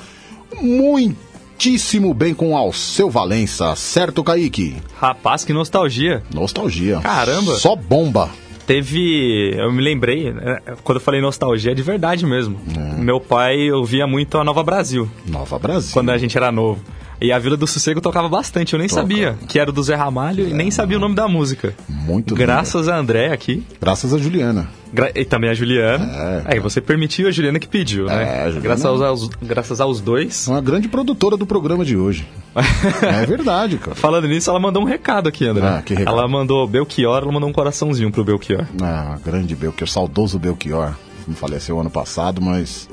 [1.60, 4.76] muitíssimo bem com Alceu Valença, certo, Kaique?
[4.98, 6.22] Rapaz, que nostalgia.
[6.32, 7.00] Nostalgia.
[7.00, 7.54] Caramba.
[7.56, 8.30] Só bomba.
[8.66, 9.54] Teve.
[9.54, 12.58] Eu me lembrei, né, quando eu falei nostalgia, é de verdade mesmo.
[12.96, 15.06] Meu pai ouvia muito a Nova Brasil.
[15.26, 15.90] Nova Brasil.
[15.92, 16.80] Quando a gente era novo.
[17.20, 19.00] E a Vila do Sossego tocava bastante, eu nem Toca.
[19.02, 21.74] sabia que era do Zé Ramalho e nem sabia o nome da música.
[21.88, 23.62] Muito Graças a André aqui.
[23.80, 24.68] Graças a Juliana.
[24.92, 26.04] Gra- e também a Juliana.
[26.04, 26.42] É.
[26.54, 28.48] Aí você permitiu a Juliana que pediu, né?
[28.48, 30.48] É, Graças aos, graças aos dois.
[30.48, 32.26] Uma grande produtora do programa de hoje.
[33.02, 33.94] é verdade, cara.
[33.94, 35.66] Falando nisso, ela mandou um recado aqui, André.
[35.66, 36.16] Ah, que recado?
[36.16, 38.64] Ela mandou Belchior, ela mandou um coraçãozinho pro Belchior.
[38.82, 40.94] Ah, grande Belchior, saudoso Belchior.
[41.28, 42.88] Não faleceu ano passado, mas.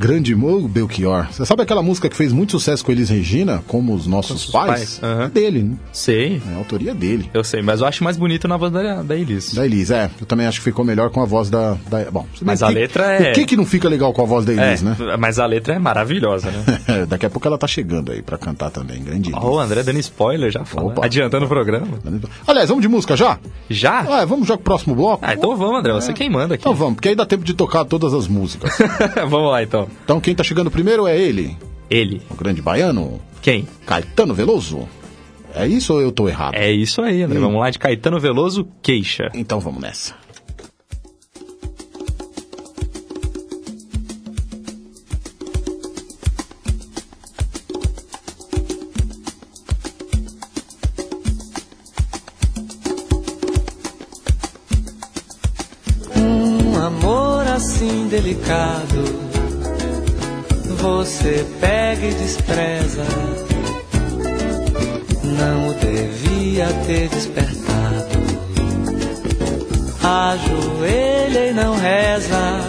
[0.00, 1.26] Grande Mo Belchior.
[1.30, 4.50] Você sabe aquela música que fez muito sucesso com Elis Regina, como os nossos Nossos
[4.50, 4.70] pais?
[4.70, 5.24] pais, aham.
[5.24, 5.76] É dele, né?
[5.92, 6.40] Sei.
[6.50, 7.28] É a autoria dele.
[7.34, 9.52] Eu sei, mas eu acho mais bonito na voz da, da Elis.
[9.52, 10.10] Da Elis, é.
[10.18, 11.76] Eu também acho que ficou melhor com a voz da.
[11.90, 14.24] da- bom, Mas que- a letra é- O que que não fica legal com a
[14.24, 14.96] voz da Elis, É, né?
[15.18, 17.04] mas a letra é maravilhosa, né?
[17.06, 19.02] Daqui a pouco ela tá chegando aí pra cantar também.
[19.02, 19.38] Grande Elis.
[19.44, 20.86] Ó, o André dando spoiler já fala.
[20.92, 21.04] Opa.
[21.04, 21.86] Adiantando o programa.
[22.46, 23.38] Aliás, vamos de música já?
[23.68, 24.00] Já?
[24.00, 25.18] Ah, vamos já pro próximo bloco?
[25.22, 25.92] Ah, então vamos, André.
[25.92, 26.62] Você quem manda aqui.
[26.62, 28.72] Então vamos, porque aí dá tempo de tocar todas as músicas.
[29.28, 29.89] vamos lá, então.
[30.04, 31.56] Então quem tá chegando primeiro é ele.
[31.88, 32.22] Ele.
[32.30, 33.20] O grande baiano.
[33.42, 33.66] Quem?
[33.86, 34.88] Caetano Veloso.
[35.54, 36.54] É isso ou eu tô errado?
[36.54, 37.38] É isso aí, André.
[37.38, 37.42] Hum.
[37.42, 39.30] Vamos lá de Caetano Veloso, queixa.
[39.34, 40.14] Então vamos nessa.
[56.16, 59.29] Um amor assim delicado
[60.80, 63.04] você pega e despreza.
[65.22, 68.20] Não devia ter despertado.
[70.02, 72.60] Ajoelha e não reza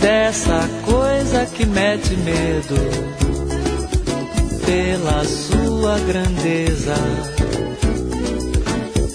[0.00, 2.74] dessa coisa que mete medo
[4.66, 6.94] pela sua grandeza.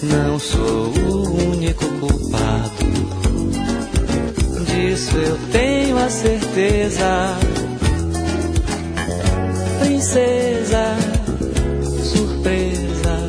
[0.02, 2.73] Não sou o único culpado
[4.94, 7.36] disso eu tenho a certeza.
[9.80, 10.96] Princesa,
[12.04, 13.28] surpresa,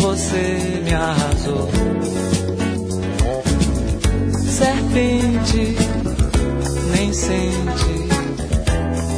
[0.00, 1.70] você me arrasou.
[4.58, 5.76] Serpente,
[6.94, 8.08] nem sente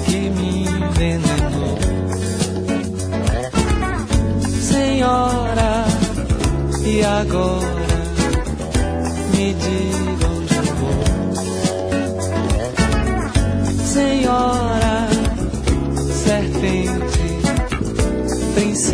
[0.06, 1.78] que me envenenou.
[4.60, 5.84] Senhora,
[6.84, 7.75] e agora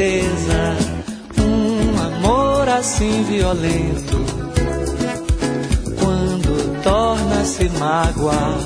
[0.03, 0.77] princesa,
[1.39, 4.19] um amor assim violento,
[6.01, 8.59] quando torna-se mágoa,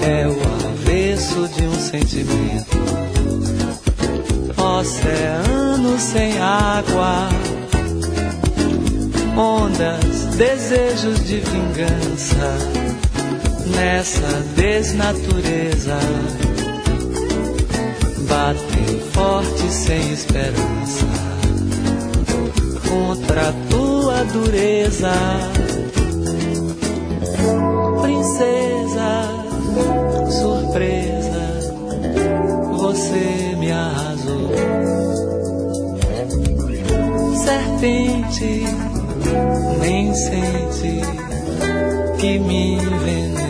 [0.00, 0.36] é o
[0.68, 2.82] avesso de um sentimento.
[4.56, 7.28] Oceano sem água,
[9.36, 12.58] ondas, desejos de vingança
[13.74, 15.98] nessa desnatureza.
[18.28, 21.06] Batem forte sem esperança
[22.88, 25.12] contra a tua dureza.
[28.02, 29.10] Princesa,
[30.30, 31.60] surpresa,
[32.78, 34.50] você me arrasou.
[37.44, 38.64] Serpente,
[39.80, 41.00] nem sente
[42.18, 43.41] que me envenenou.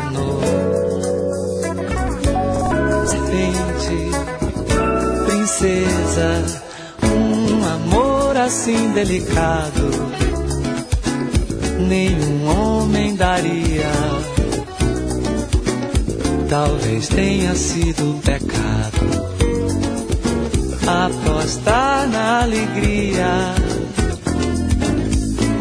[5.62, 6.60] Princesa,
[7.04, 9.90] um amor assim delicado,
[11.86, 13.92] nenhum homem daria.
[16.48, 19.12] Talvez tenha sido um pecado
[21.06, 23.54] apostar na alegria.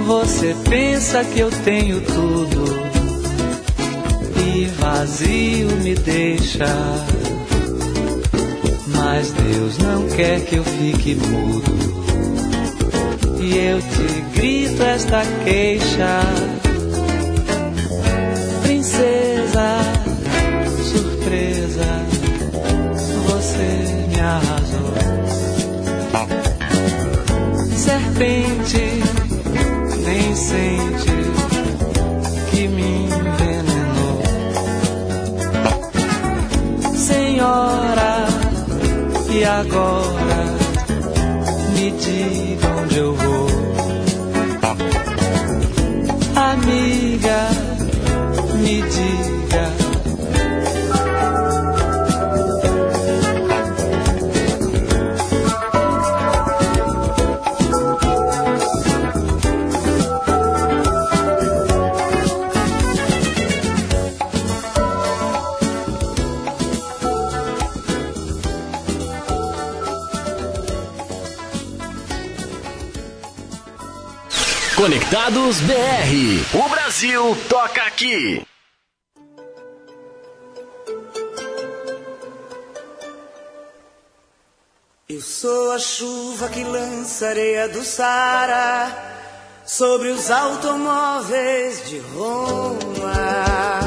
[0.07, 2.65] Você pensa que eu tenho tudo
[4.35, 6.65] e vazio me deixa.
[9.13, 11.71] Mas Deus não quer que eu fique mudo.
[13.41, 16.60] E eu te grito esta queixa.
[75.51, 76.57] Conectados BR.
[76.57, 78.45] O Brasil toca aqui.
[85.09, 88.89] Eu sou a chuva que lança areia do Sara
[89.65, 93.81] sobre os automóveis de Roma.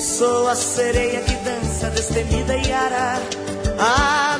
[0.00, 3.20] Sou a sereia que dança destemida e ara,
[3.78, 4.33] água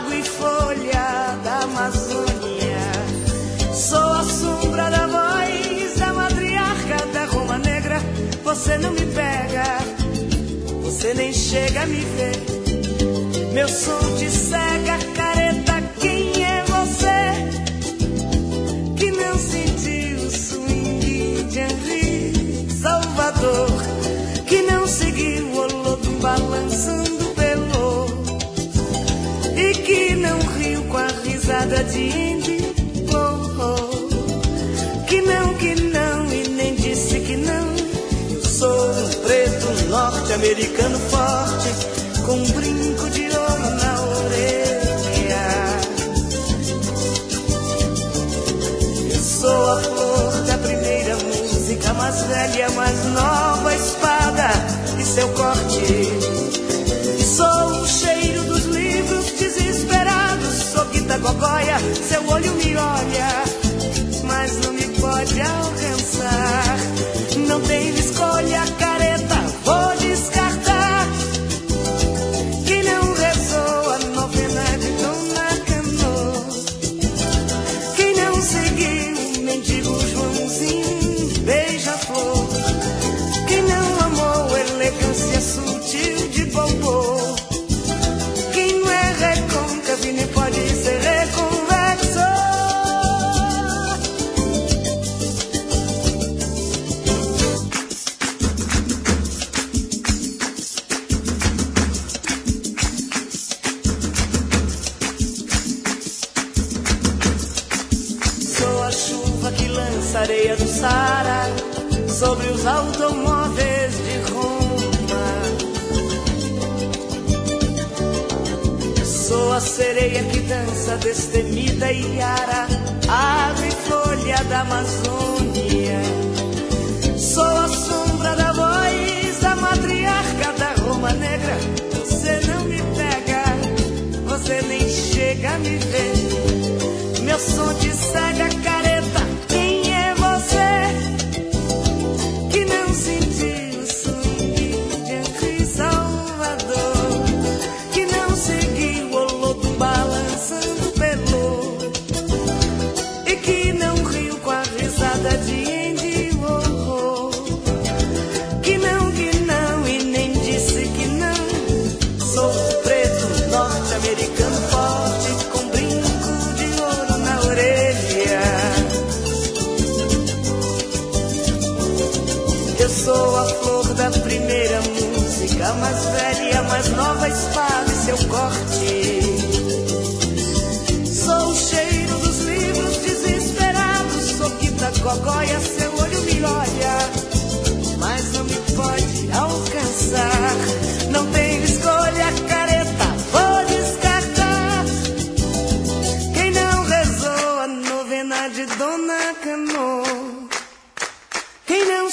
[8.65, 9.79] Você não me pega,
[10.83, 13.53] você nem chega a me ver.
[13.53, 17.45] Meu som te cega, careta, quem é você?
[18.97, 23.69] Que não sentiu o swing de Henri Salvador
[24.47, 28.07] Que não seguiu o Olodum balançando pelo
[29.55, 32.74] E que não riu com a risada de Indy
[40.25, 41.69] norte-americano forte,
[42.25, 45.45] com um brinco de ouro na orelha.
[49.13, 54.49] Eu sou a flor da primeira música, mais velha, mais nova espada,
[54.99, 55.74] e seu corte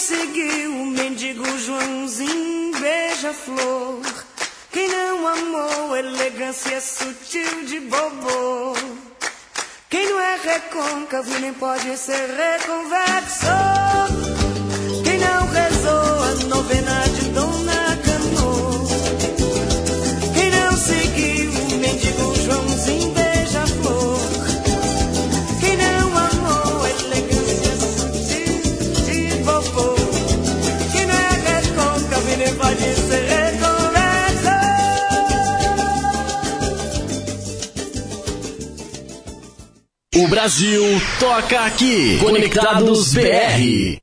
[0.02, 4.02] seguiu o mendigo Joãozinho beija-flor.
[4.72, 8.74] Quem não amou elegância sutil de bobo.
[9.90, 13.71] Quem não é recôncavo nem pode ser reconverso.
[40.22, 40.84] O Brasil
[41.20, 42.20] toca aqui.
[42.20, 44.01] Conectados BR.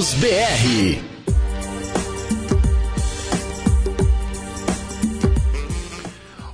[0.00, 0.98] Conectados BR.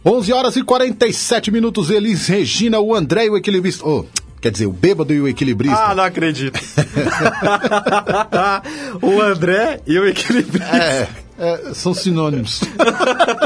[0.04, 3.86] Onze horas e 47 minutos, Elis Regina, o André e o equilibrista.
[3.86, 4.04] Oh,
[4.40, 5.76] quer dizer, o bêbado e o equilibrista.
[5.76, 6.58] Ah, não acredito.
[9.00, 10.76] o André e o equilibrista.
[10.76, 12.62] É, é, são sinônimos.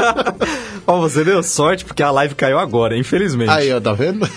[0.87, 3.51] Ó, você deu sorte porque a live caiu agora, infelizmente.
[3.51, 4.27] Aí, ó, tá vendo?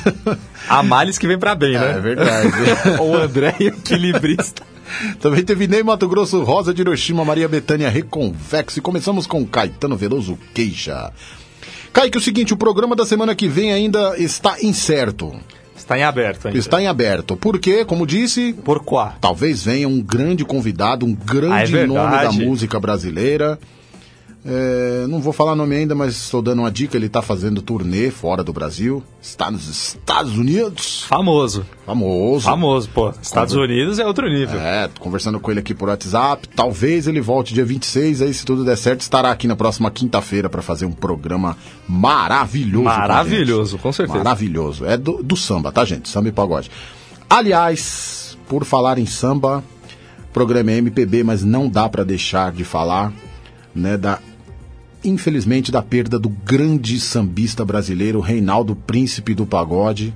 [0.68, 1.94] A males que vem pra bem, né?
[1.96, 2.50] É verdade.
[3.00, 4.73] o André e o equilibrista.
[5.20, 8.78] Também teve Ney Mato Grosso, Rosa de Hiroshima, Maria Bethânia Reconvexo.
[8.78, 11.12] E começamos com Caetano Veloso Queixa.
[11.92, 15.32] Kaique, o seguinte, o programa da semana que vem ainda está incerto.
[15.76, 16.58] Está em aberto ainda.
[16.58, 17.36] Está em aberto.
[17.36, 18.52] Porque, como disse.
[18.52, 19.16] Por quá?
[19.20, 21.16] Talvez venha um grande convidado, um
[21.52, 23.58] Ah, é grande nome da música brasileira.
[24.46, 26.96] É, não vou falar nome ainda, mas estou dando uma dica.
[26.98, 29.02] Ele está fazendo turnê fora do Brasil.
[29.22, 31.04] Está nos Estados Unidos.
[31.08, 31.64] Famoso.
[31.86, 32.44] Famoso.
[32.44, 33.10] Famoso, pô.
[33.22, 34.60] Estados Conver- Unidos é outro nível.
[34.60, 36.46] É, conversando com ele aqui por WhatsApp.
[36.48, 38.20] Talvez ele volte dia 26.
[38.20, 41.56] Aí, se tudo der certo, estará aqui na próxima quinta-feira para fazer um programa
[41.88, 42.84] maravilhoso.
[42.84, 42.90] com.
[42.90, 44.18] Maravilhoso, com certeza.
[44.18, 44.84] Maravilhoso.
[44.84, 46.06] É do, do samba, tá, gente?
[46.08, 46.70] Samba e pagode.
[47.30, 49.64] Aliás, por falar em samba,
[50.34, 53.10] programa é MPB, mas não dá para deixar de falar,
[53.74, 54.18] né, da
[55.04, 60.14] infelizmente da perda do grande sambista brasileiro Reinaldo Príncipe do Pagode.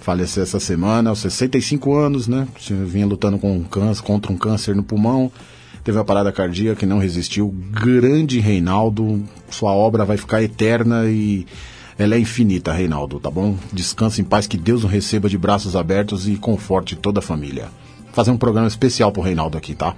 [0.00, 2.46] faleceu essa semana, aos 65 anos, né?
[2.86, 5.30] Vinha lutando com um câncer, contra um câncer no pulmão.
[5.82, 7.54] Teve uma parada cardíaca e não resistiu.
[7.70, 11.46] Grande Reinaldo, sua obra vai ficar eterna e
[11.98, 13.56] ela é infinita, Reinaldo, tá bom?
[13.72, 17.68] Descanse em paz, que Deus o receba de braços abertos e conforte toda a família.
[18.12, 19.94] Fazer um programa especial pro Reinaldo aqui, tá?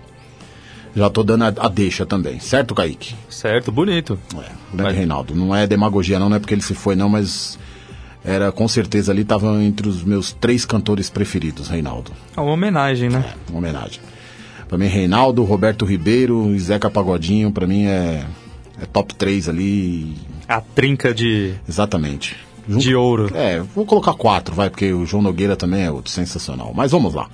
[0.97, 3.15] Já tô dando a, a deixa também, certo, Kaique?
[3.29, 4.19] Certo, bonito.
[4.39, 5.35] É, grande Reinaldo.
[5.35, 7.59] Não é demagogia não, não é porque ele se foi não, mas
[8.25, 12.13] era com certeza ali tava entre os meus três cantores preferidos, Reinaldo.
[12.35, 13.35] É uma homenagem, né?
[13.51, 14.01] Uma homenagem.
[14.67, 18.25] Pra mim, Reinaldo, Roberto Ribeiro e Zeca Pagodinho, pra mim é,
[18.81, 20.17] é top 3 ali.
[20.49, 21.55] A trinca de.
[21.69, 22.37] Exatamente.
[22.67, 23.31] De ouro.
[23.35, 26.73] É, vou colocar quatro, vai, porque o João Nogueira também é outro, sensacional.
[26.75, 27.29] Mas vamos lá.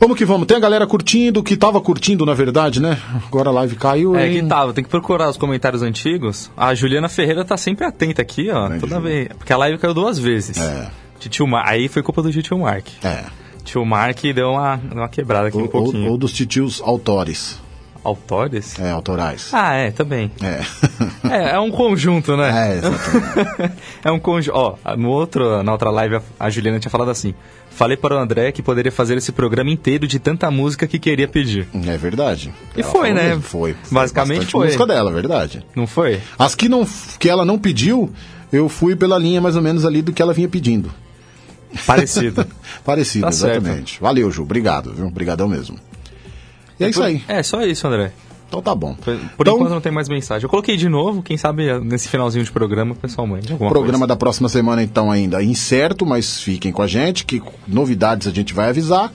[0.00, 0.46] Vamos que vamos.
[0.46, 2.98] Tem a galera curtindo, que tava curtindo, na verdade, né?
[3.26, 4.16] Agora a live caiu.
[4.16, 4.40] É hein?
[4.40, 6.50] que tava, tem que procurar os comentários antigos.
[6.56, 8.70] A Juliana Ferreira tá sempre atenta aqui, ó.
[8.78, 9.28] toda vez.
[9.36, 10.56] Porque a live caiu duas vezes.
[10.58, 10.88] É.
[11.18, 11.64] Titio Mar...
[11.68, 12.86] Aí foi culpa do tio Mark.
[13.04, 13.24] É.
[13.62, 16.04] Tio Mark deu uma, deu uma quebrada aqui Ou, um pouquinho.
[16.06, 17.60] ou- ou dos titios autores.
[18.02, 18.78] Autores?
[18.80, 19.50] É, autorais.
[19.52, 20.32] Ah, é, também.
[20.42, 20.60] É.
[21.30, 22.72] É, é um conjunto, né?
[22.72, 23.72] É, exatamente.
[24.02, 24.56] é um conjunto.
[24.56, 27.34] Ó, no outro, na outra live, a Juliana tinha falado assim:
[27.70, 31.26] Falei para o André que poderia fazer esse programa inteiro de tanta música que queria
[31.26, 31.66] pedir.
[31.86, 32.52] É verdade.
[32.76, 33.40] E Ela foi, falou né?
[33.40, 33.76] Foi.
[33.90, 34.66] Basicamente foi.
[34.66, 35.64] música dela, verdade.
[35.74, 36.20] Não foi?
[36.38, 36.86] As que, não,
[37.18, 38.10] que ela não pediu,
[38.52, 40.92] eu fui pela linha mais ou menos ali do que ela vinha pedindo.
[41.86, 42.44] Parecido.
[42.84, 43.62] Parecido, Tá certo.
[43.62, 44.00] exatamente.
[44.00, 44.42] Valeu, Ju.
[44.42, 45.06] Obrigado, viu?
[45.06, 45.78] Obrigadão mesmo.
[46.78, 47.22] E é isso aí.
[47.28, 48.12] É, só isso, André.
[48.50, 48.94] Então tá bom.
[48.94, 50.42] Por Então- enquanto não tem mais mensagem.
[50.44, 53.52] Eu coloquei de novo, quem sabe nesse finalzinho de programa, pessoalmente.
[53.52, 58.26] O programa da próxima semana, então, ainda incerto, mas fiquem com a gente, que novidades
[58.26, 59.12] a gente vai avisar.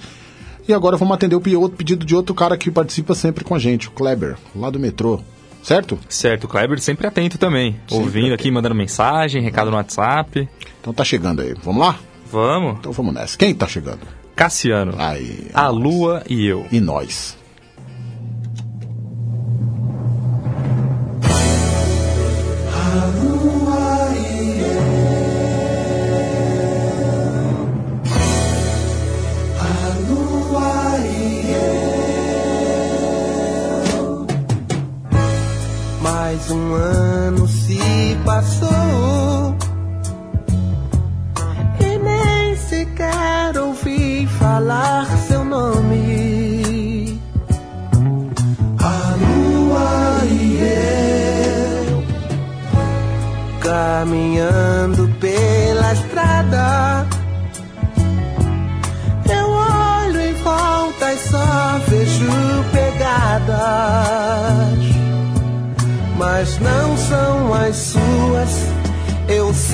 [0.66, 3.90] E agora vamos atender o pedido de outro cara que participa sempre com a gente,
[3.90, 5.20] o Kleber, lá do metrô.
[5.62, 6.00] Certo?
[6.08, 7.76] Certo, o Kleber sempre atento também.
[7.92, 10.48] ouvindo aqui, mandando mensagem, recado no WhatsApp.
[10.80, 11.54] Então tá chegando aí.
[11.62, 12.00] Vamos lá?
[12.32, 12.78] Vamos.
[12.80, 13.38] Então vamos nessa.
[13.38, 14.00] Quem tá chegando?
[14.36, 14.94] Cassiano.
[14.98, 15.48] Aí.
[15.54, 16.66] A Lua e eu.
[16.72, 17.36] E nós.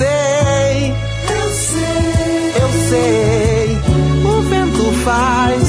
[0.02, 0.94] Sei,
[1.30, 3.78] eu sei, eu sei.
[4.24, 5.62] O vento faz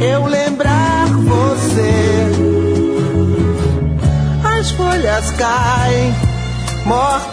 [0.00, 1.94] eu lembrar você.
[4.58, 6.14] As folhas caem,
[6.86, 7.23] mortas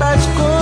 [0.00, 0.59] mortas como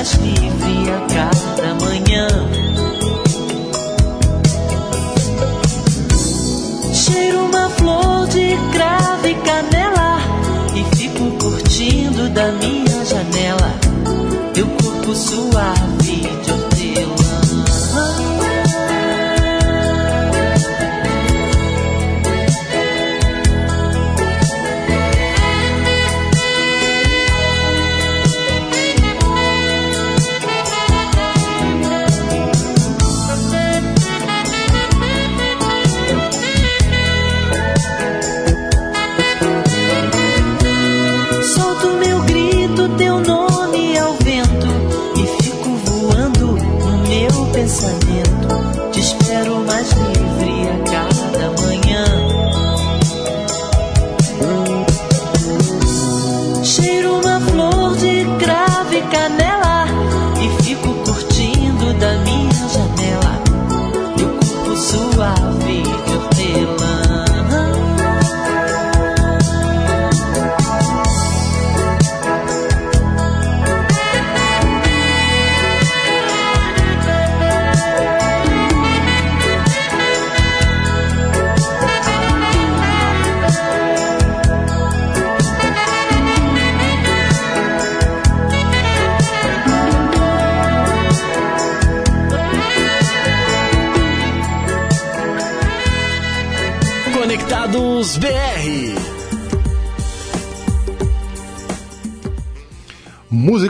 [0.00, 2.26] mais livre a cada manhã.
[6.92, 10.18] Cheiro uma flor de cravo e canela
[10.74, 13.74] e fico curtindo da minha janela
[14.54, 16.29] teu corpo suave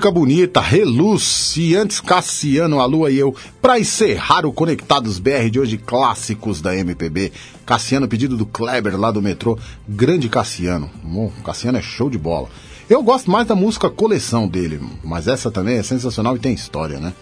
[0.00, 1.54] Música bonita, reluz.
[1.58, 6.62] E antes Cassiano, a Lua e eu, pra encerrar o Conectados BR de hoje, clássicos
[6.62, 7.30] da MPB.
[7.66, 9.58] Cassiano, pedido do Kleber lá do metrô.
[9.86, 10.88] Grande Cassiano.
[11.02, 12.48] Bom, Cassiano é show de bola.
[12.88, 16.98] Eu gosto mais da música coleção dele, mas essa também é sensacional e tem história,
[16.98, 17.12] né?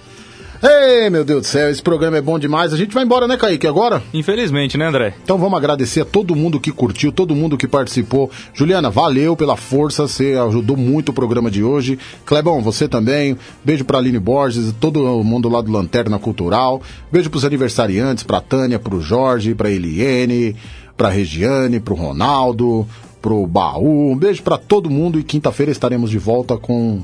[0.60, 2.72] Ei, meu Deus do céu, esse programa é bom demais.
[2.72, 4.02] A gente vai embora, né, Kaique, agora?
[4.12, 5.14] Infelizmente, né, André?
[5.22, 8.28] Então vamos agradecer a todo mundo que curtiu, todo mundo que participou.
[8.52, 11.96] Juliana, valeu pela força, você ajudou muito o programa de hoje.
[12.26, 13.38] Clebão, você também.
[13.64, 16.82] Beijo pra Aline Borges, todo mundo lá do Lanterna Cultural.
[17.12, 20.56] Beijo pros aniversariantes, pra Tânia, pro Jorge, pra Eliene,
[20.96, 22.84] pra Regiane, pro Ronaldo,
[23.22, 24.10] pro Baú.
[24.10, 27.00] Um beijo pra todo mundo e quinta-feira estaremos de volta com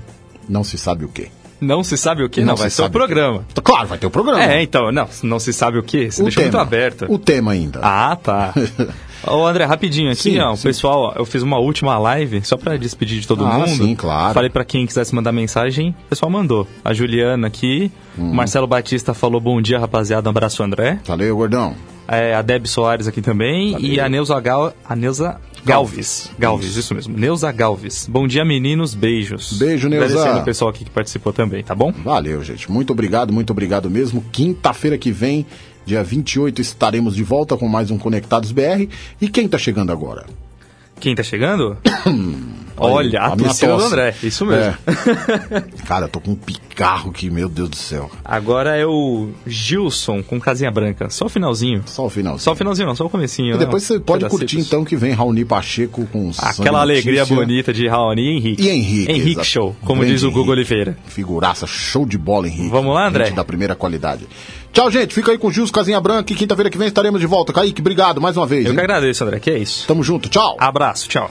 [0.48, 1.28] não se sabe o quê.
[1.64, 2.40] Não se sabe o que?
[2.40, 3.44] Não, Não vai se ser o programa.
[3.62, 4.42] Claro, vai ter o programa.
[4.44, 6.10] É, então, não, não se sabe o que?
[6.10, 6.62] Você O deixou muito tema.
[6.62, 7.06] aberto.
[7.08, 7.80] O tema ainda.
[7.82, 8.52] Ah, tá.
[9.26, 10.64] Ô, André, rapidinho aqui, Sim, ó, sim.
[10.64, 13.68] pessoal, eu fiz uma última live só pra despedir de todo Ah, mundo.
[13.68, 14.34] sim, claro.
[14.34, 16.66] Falei pra quem quisesse mandar mensagem, o pessoal mandou.
[16.84, 18.34] A Juliana aqui, Hum.
[18.34, 20.98] Marcelo Batista falou bom dia, rapaziada, um abraço, André.
[21.06, 21.74] Valeu, gordão.
[22.06, 23.86] É, a Deb Soares aqui também Valeu.
[23.92, 24.74] e a Neuza, Gal...
[24.86, 26.30] a Neuza Galves.
[26.38, 26.94] Galves, isso.
[26.94, 27.16] mesmo.
[27.16, 28.06] Neuza Galves.
[28.08, 29.54] Bom dia, meninos, beijos.
[29.54, 30.06] Beijo, Neuza.
[30.06, 31.90] Agradecendo o pessoal aqui que participou também, tá bom?
[31.90, 32.70] Valeu, gente.
[32.70, 34.22] Muito obrigado, muito obrigado mesmo.
[34.30, 35.46] Quinta-feira que vem,
[35.86, 38.88] dia 28, estaremos de volta com mais um Conectados BR.
[39.20, 40.26] E quem tá chegando agora?
[41.00, 41.76] Quem tá chegando?
[42.76, 43.84] Olha, a torcida do.
[43.84, 44.74] André, isso mesmo.
[44.86, 45.84] É.
[45.86, 48.10] Cara, eu tô com um picarro aqui, meu Deus do céu.
[48.24, 51.08] Agora é o Gilson com casinha branca.
[51.10, 51.82] Só o finalzinho.
[51.86, 52.40] Só o finalzinho.
[52.40, 53.54] Só o finalzinho, não, só o comecinho.
[53.54, 53.86] E depois né?
[53.88, 54.38] você pode Pedacitos.
[54.38, 57.36] curtir então que vem Raoni Pacheco com Aquela alegria notícia.
[57.36, 58.62] bonita de Raoni e Henrique.
[58.62, 59.12] E Henrique.
[59.12, 59.46] Henrique exato.
[59.46, 60.74] Show, como Grande diz o Google Henrique.
[60.74, 60.98] Oliveira.
[61.06, 62.70] Figuraça, show de bola, Henrique.
[62.70, 63.26] Vamos lá, André?
[63.26, 64.26] Gente da primeira qualidade.
[64.72, 65.14] Tchau, gente.
[65.14, 67.52] Fica aí com o Gils Casinha Branca e quinta-feira que vem estaremos de volta.
[67.52, 68.64] Kaique, obrigado mais uma vez.
[68.64, 68.76] Eu hein?
[68.76, 69.86] que agradeço, André, que é isso.
[69.86, 70.56] Tamo junto, tchau.
[70.58, 71.30] Abraço, tchau.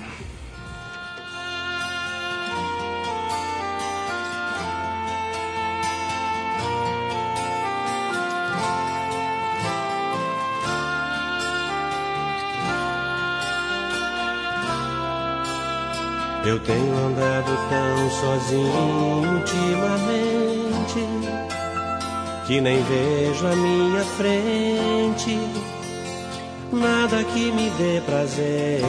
[16.53, 21.01] Eu tenho andado tão sozinho ultimamente
[22.45, 25.39] que nem vejo a minha frente
[26.71, 28.81] nada que me dê prazer.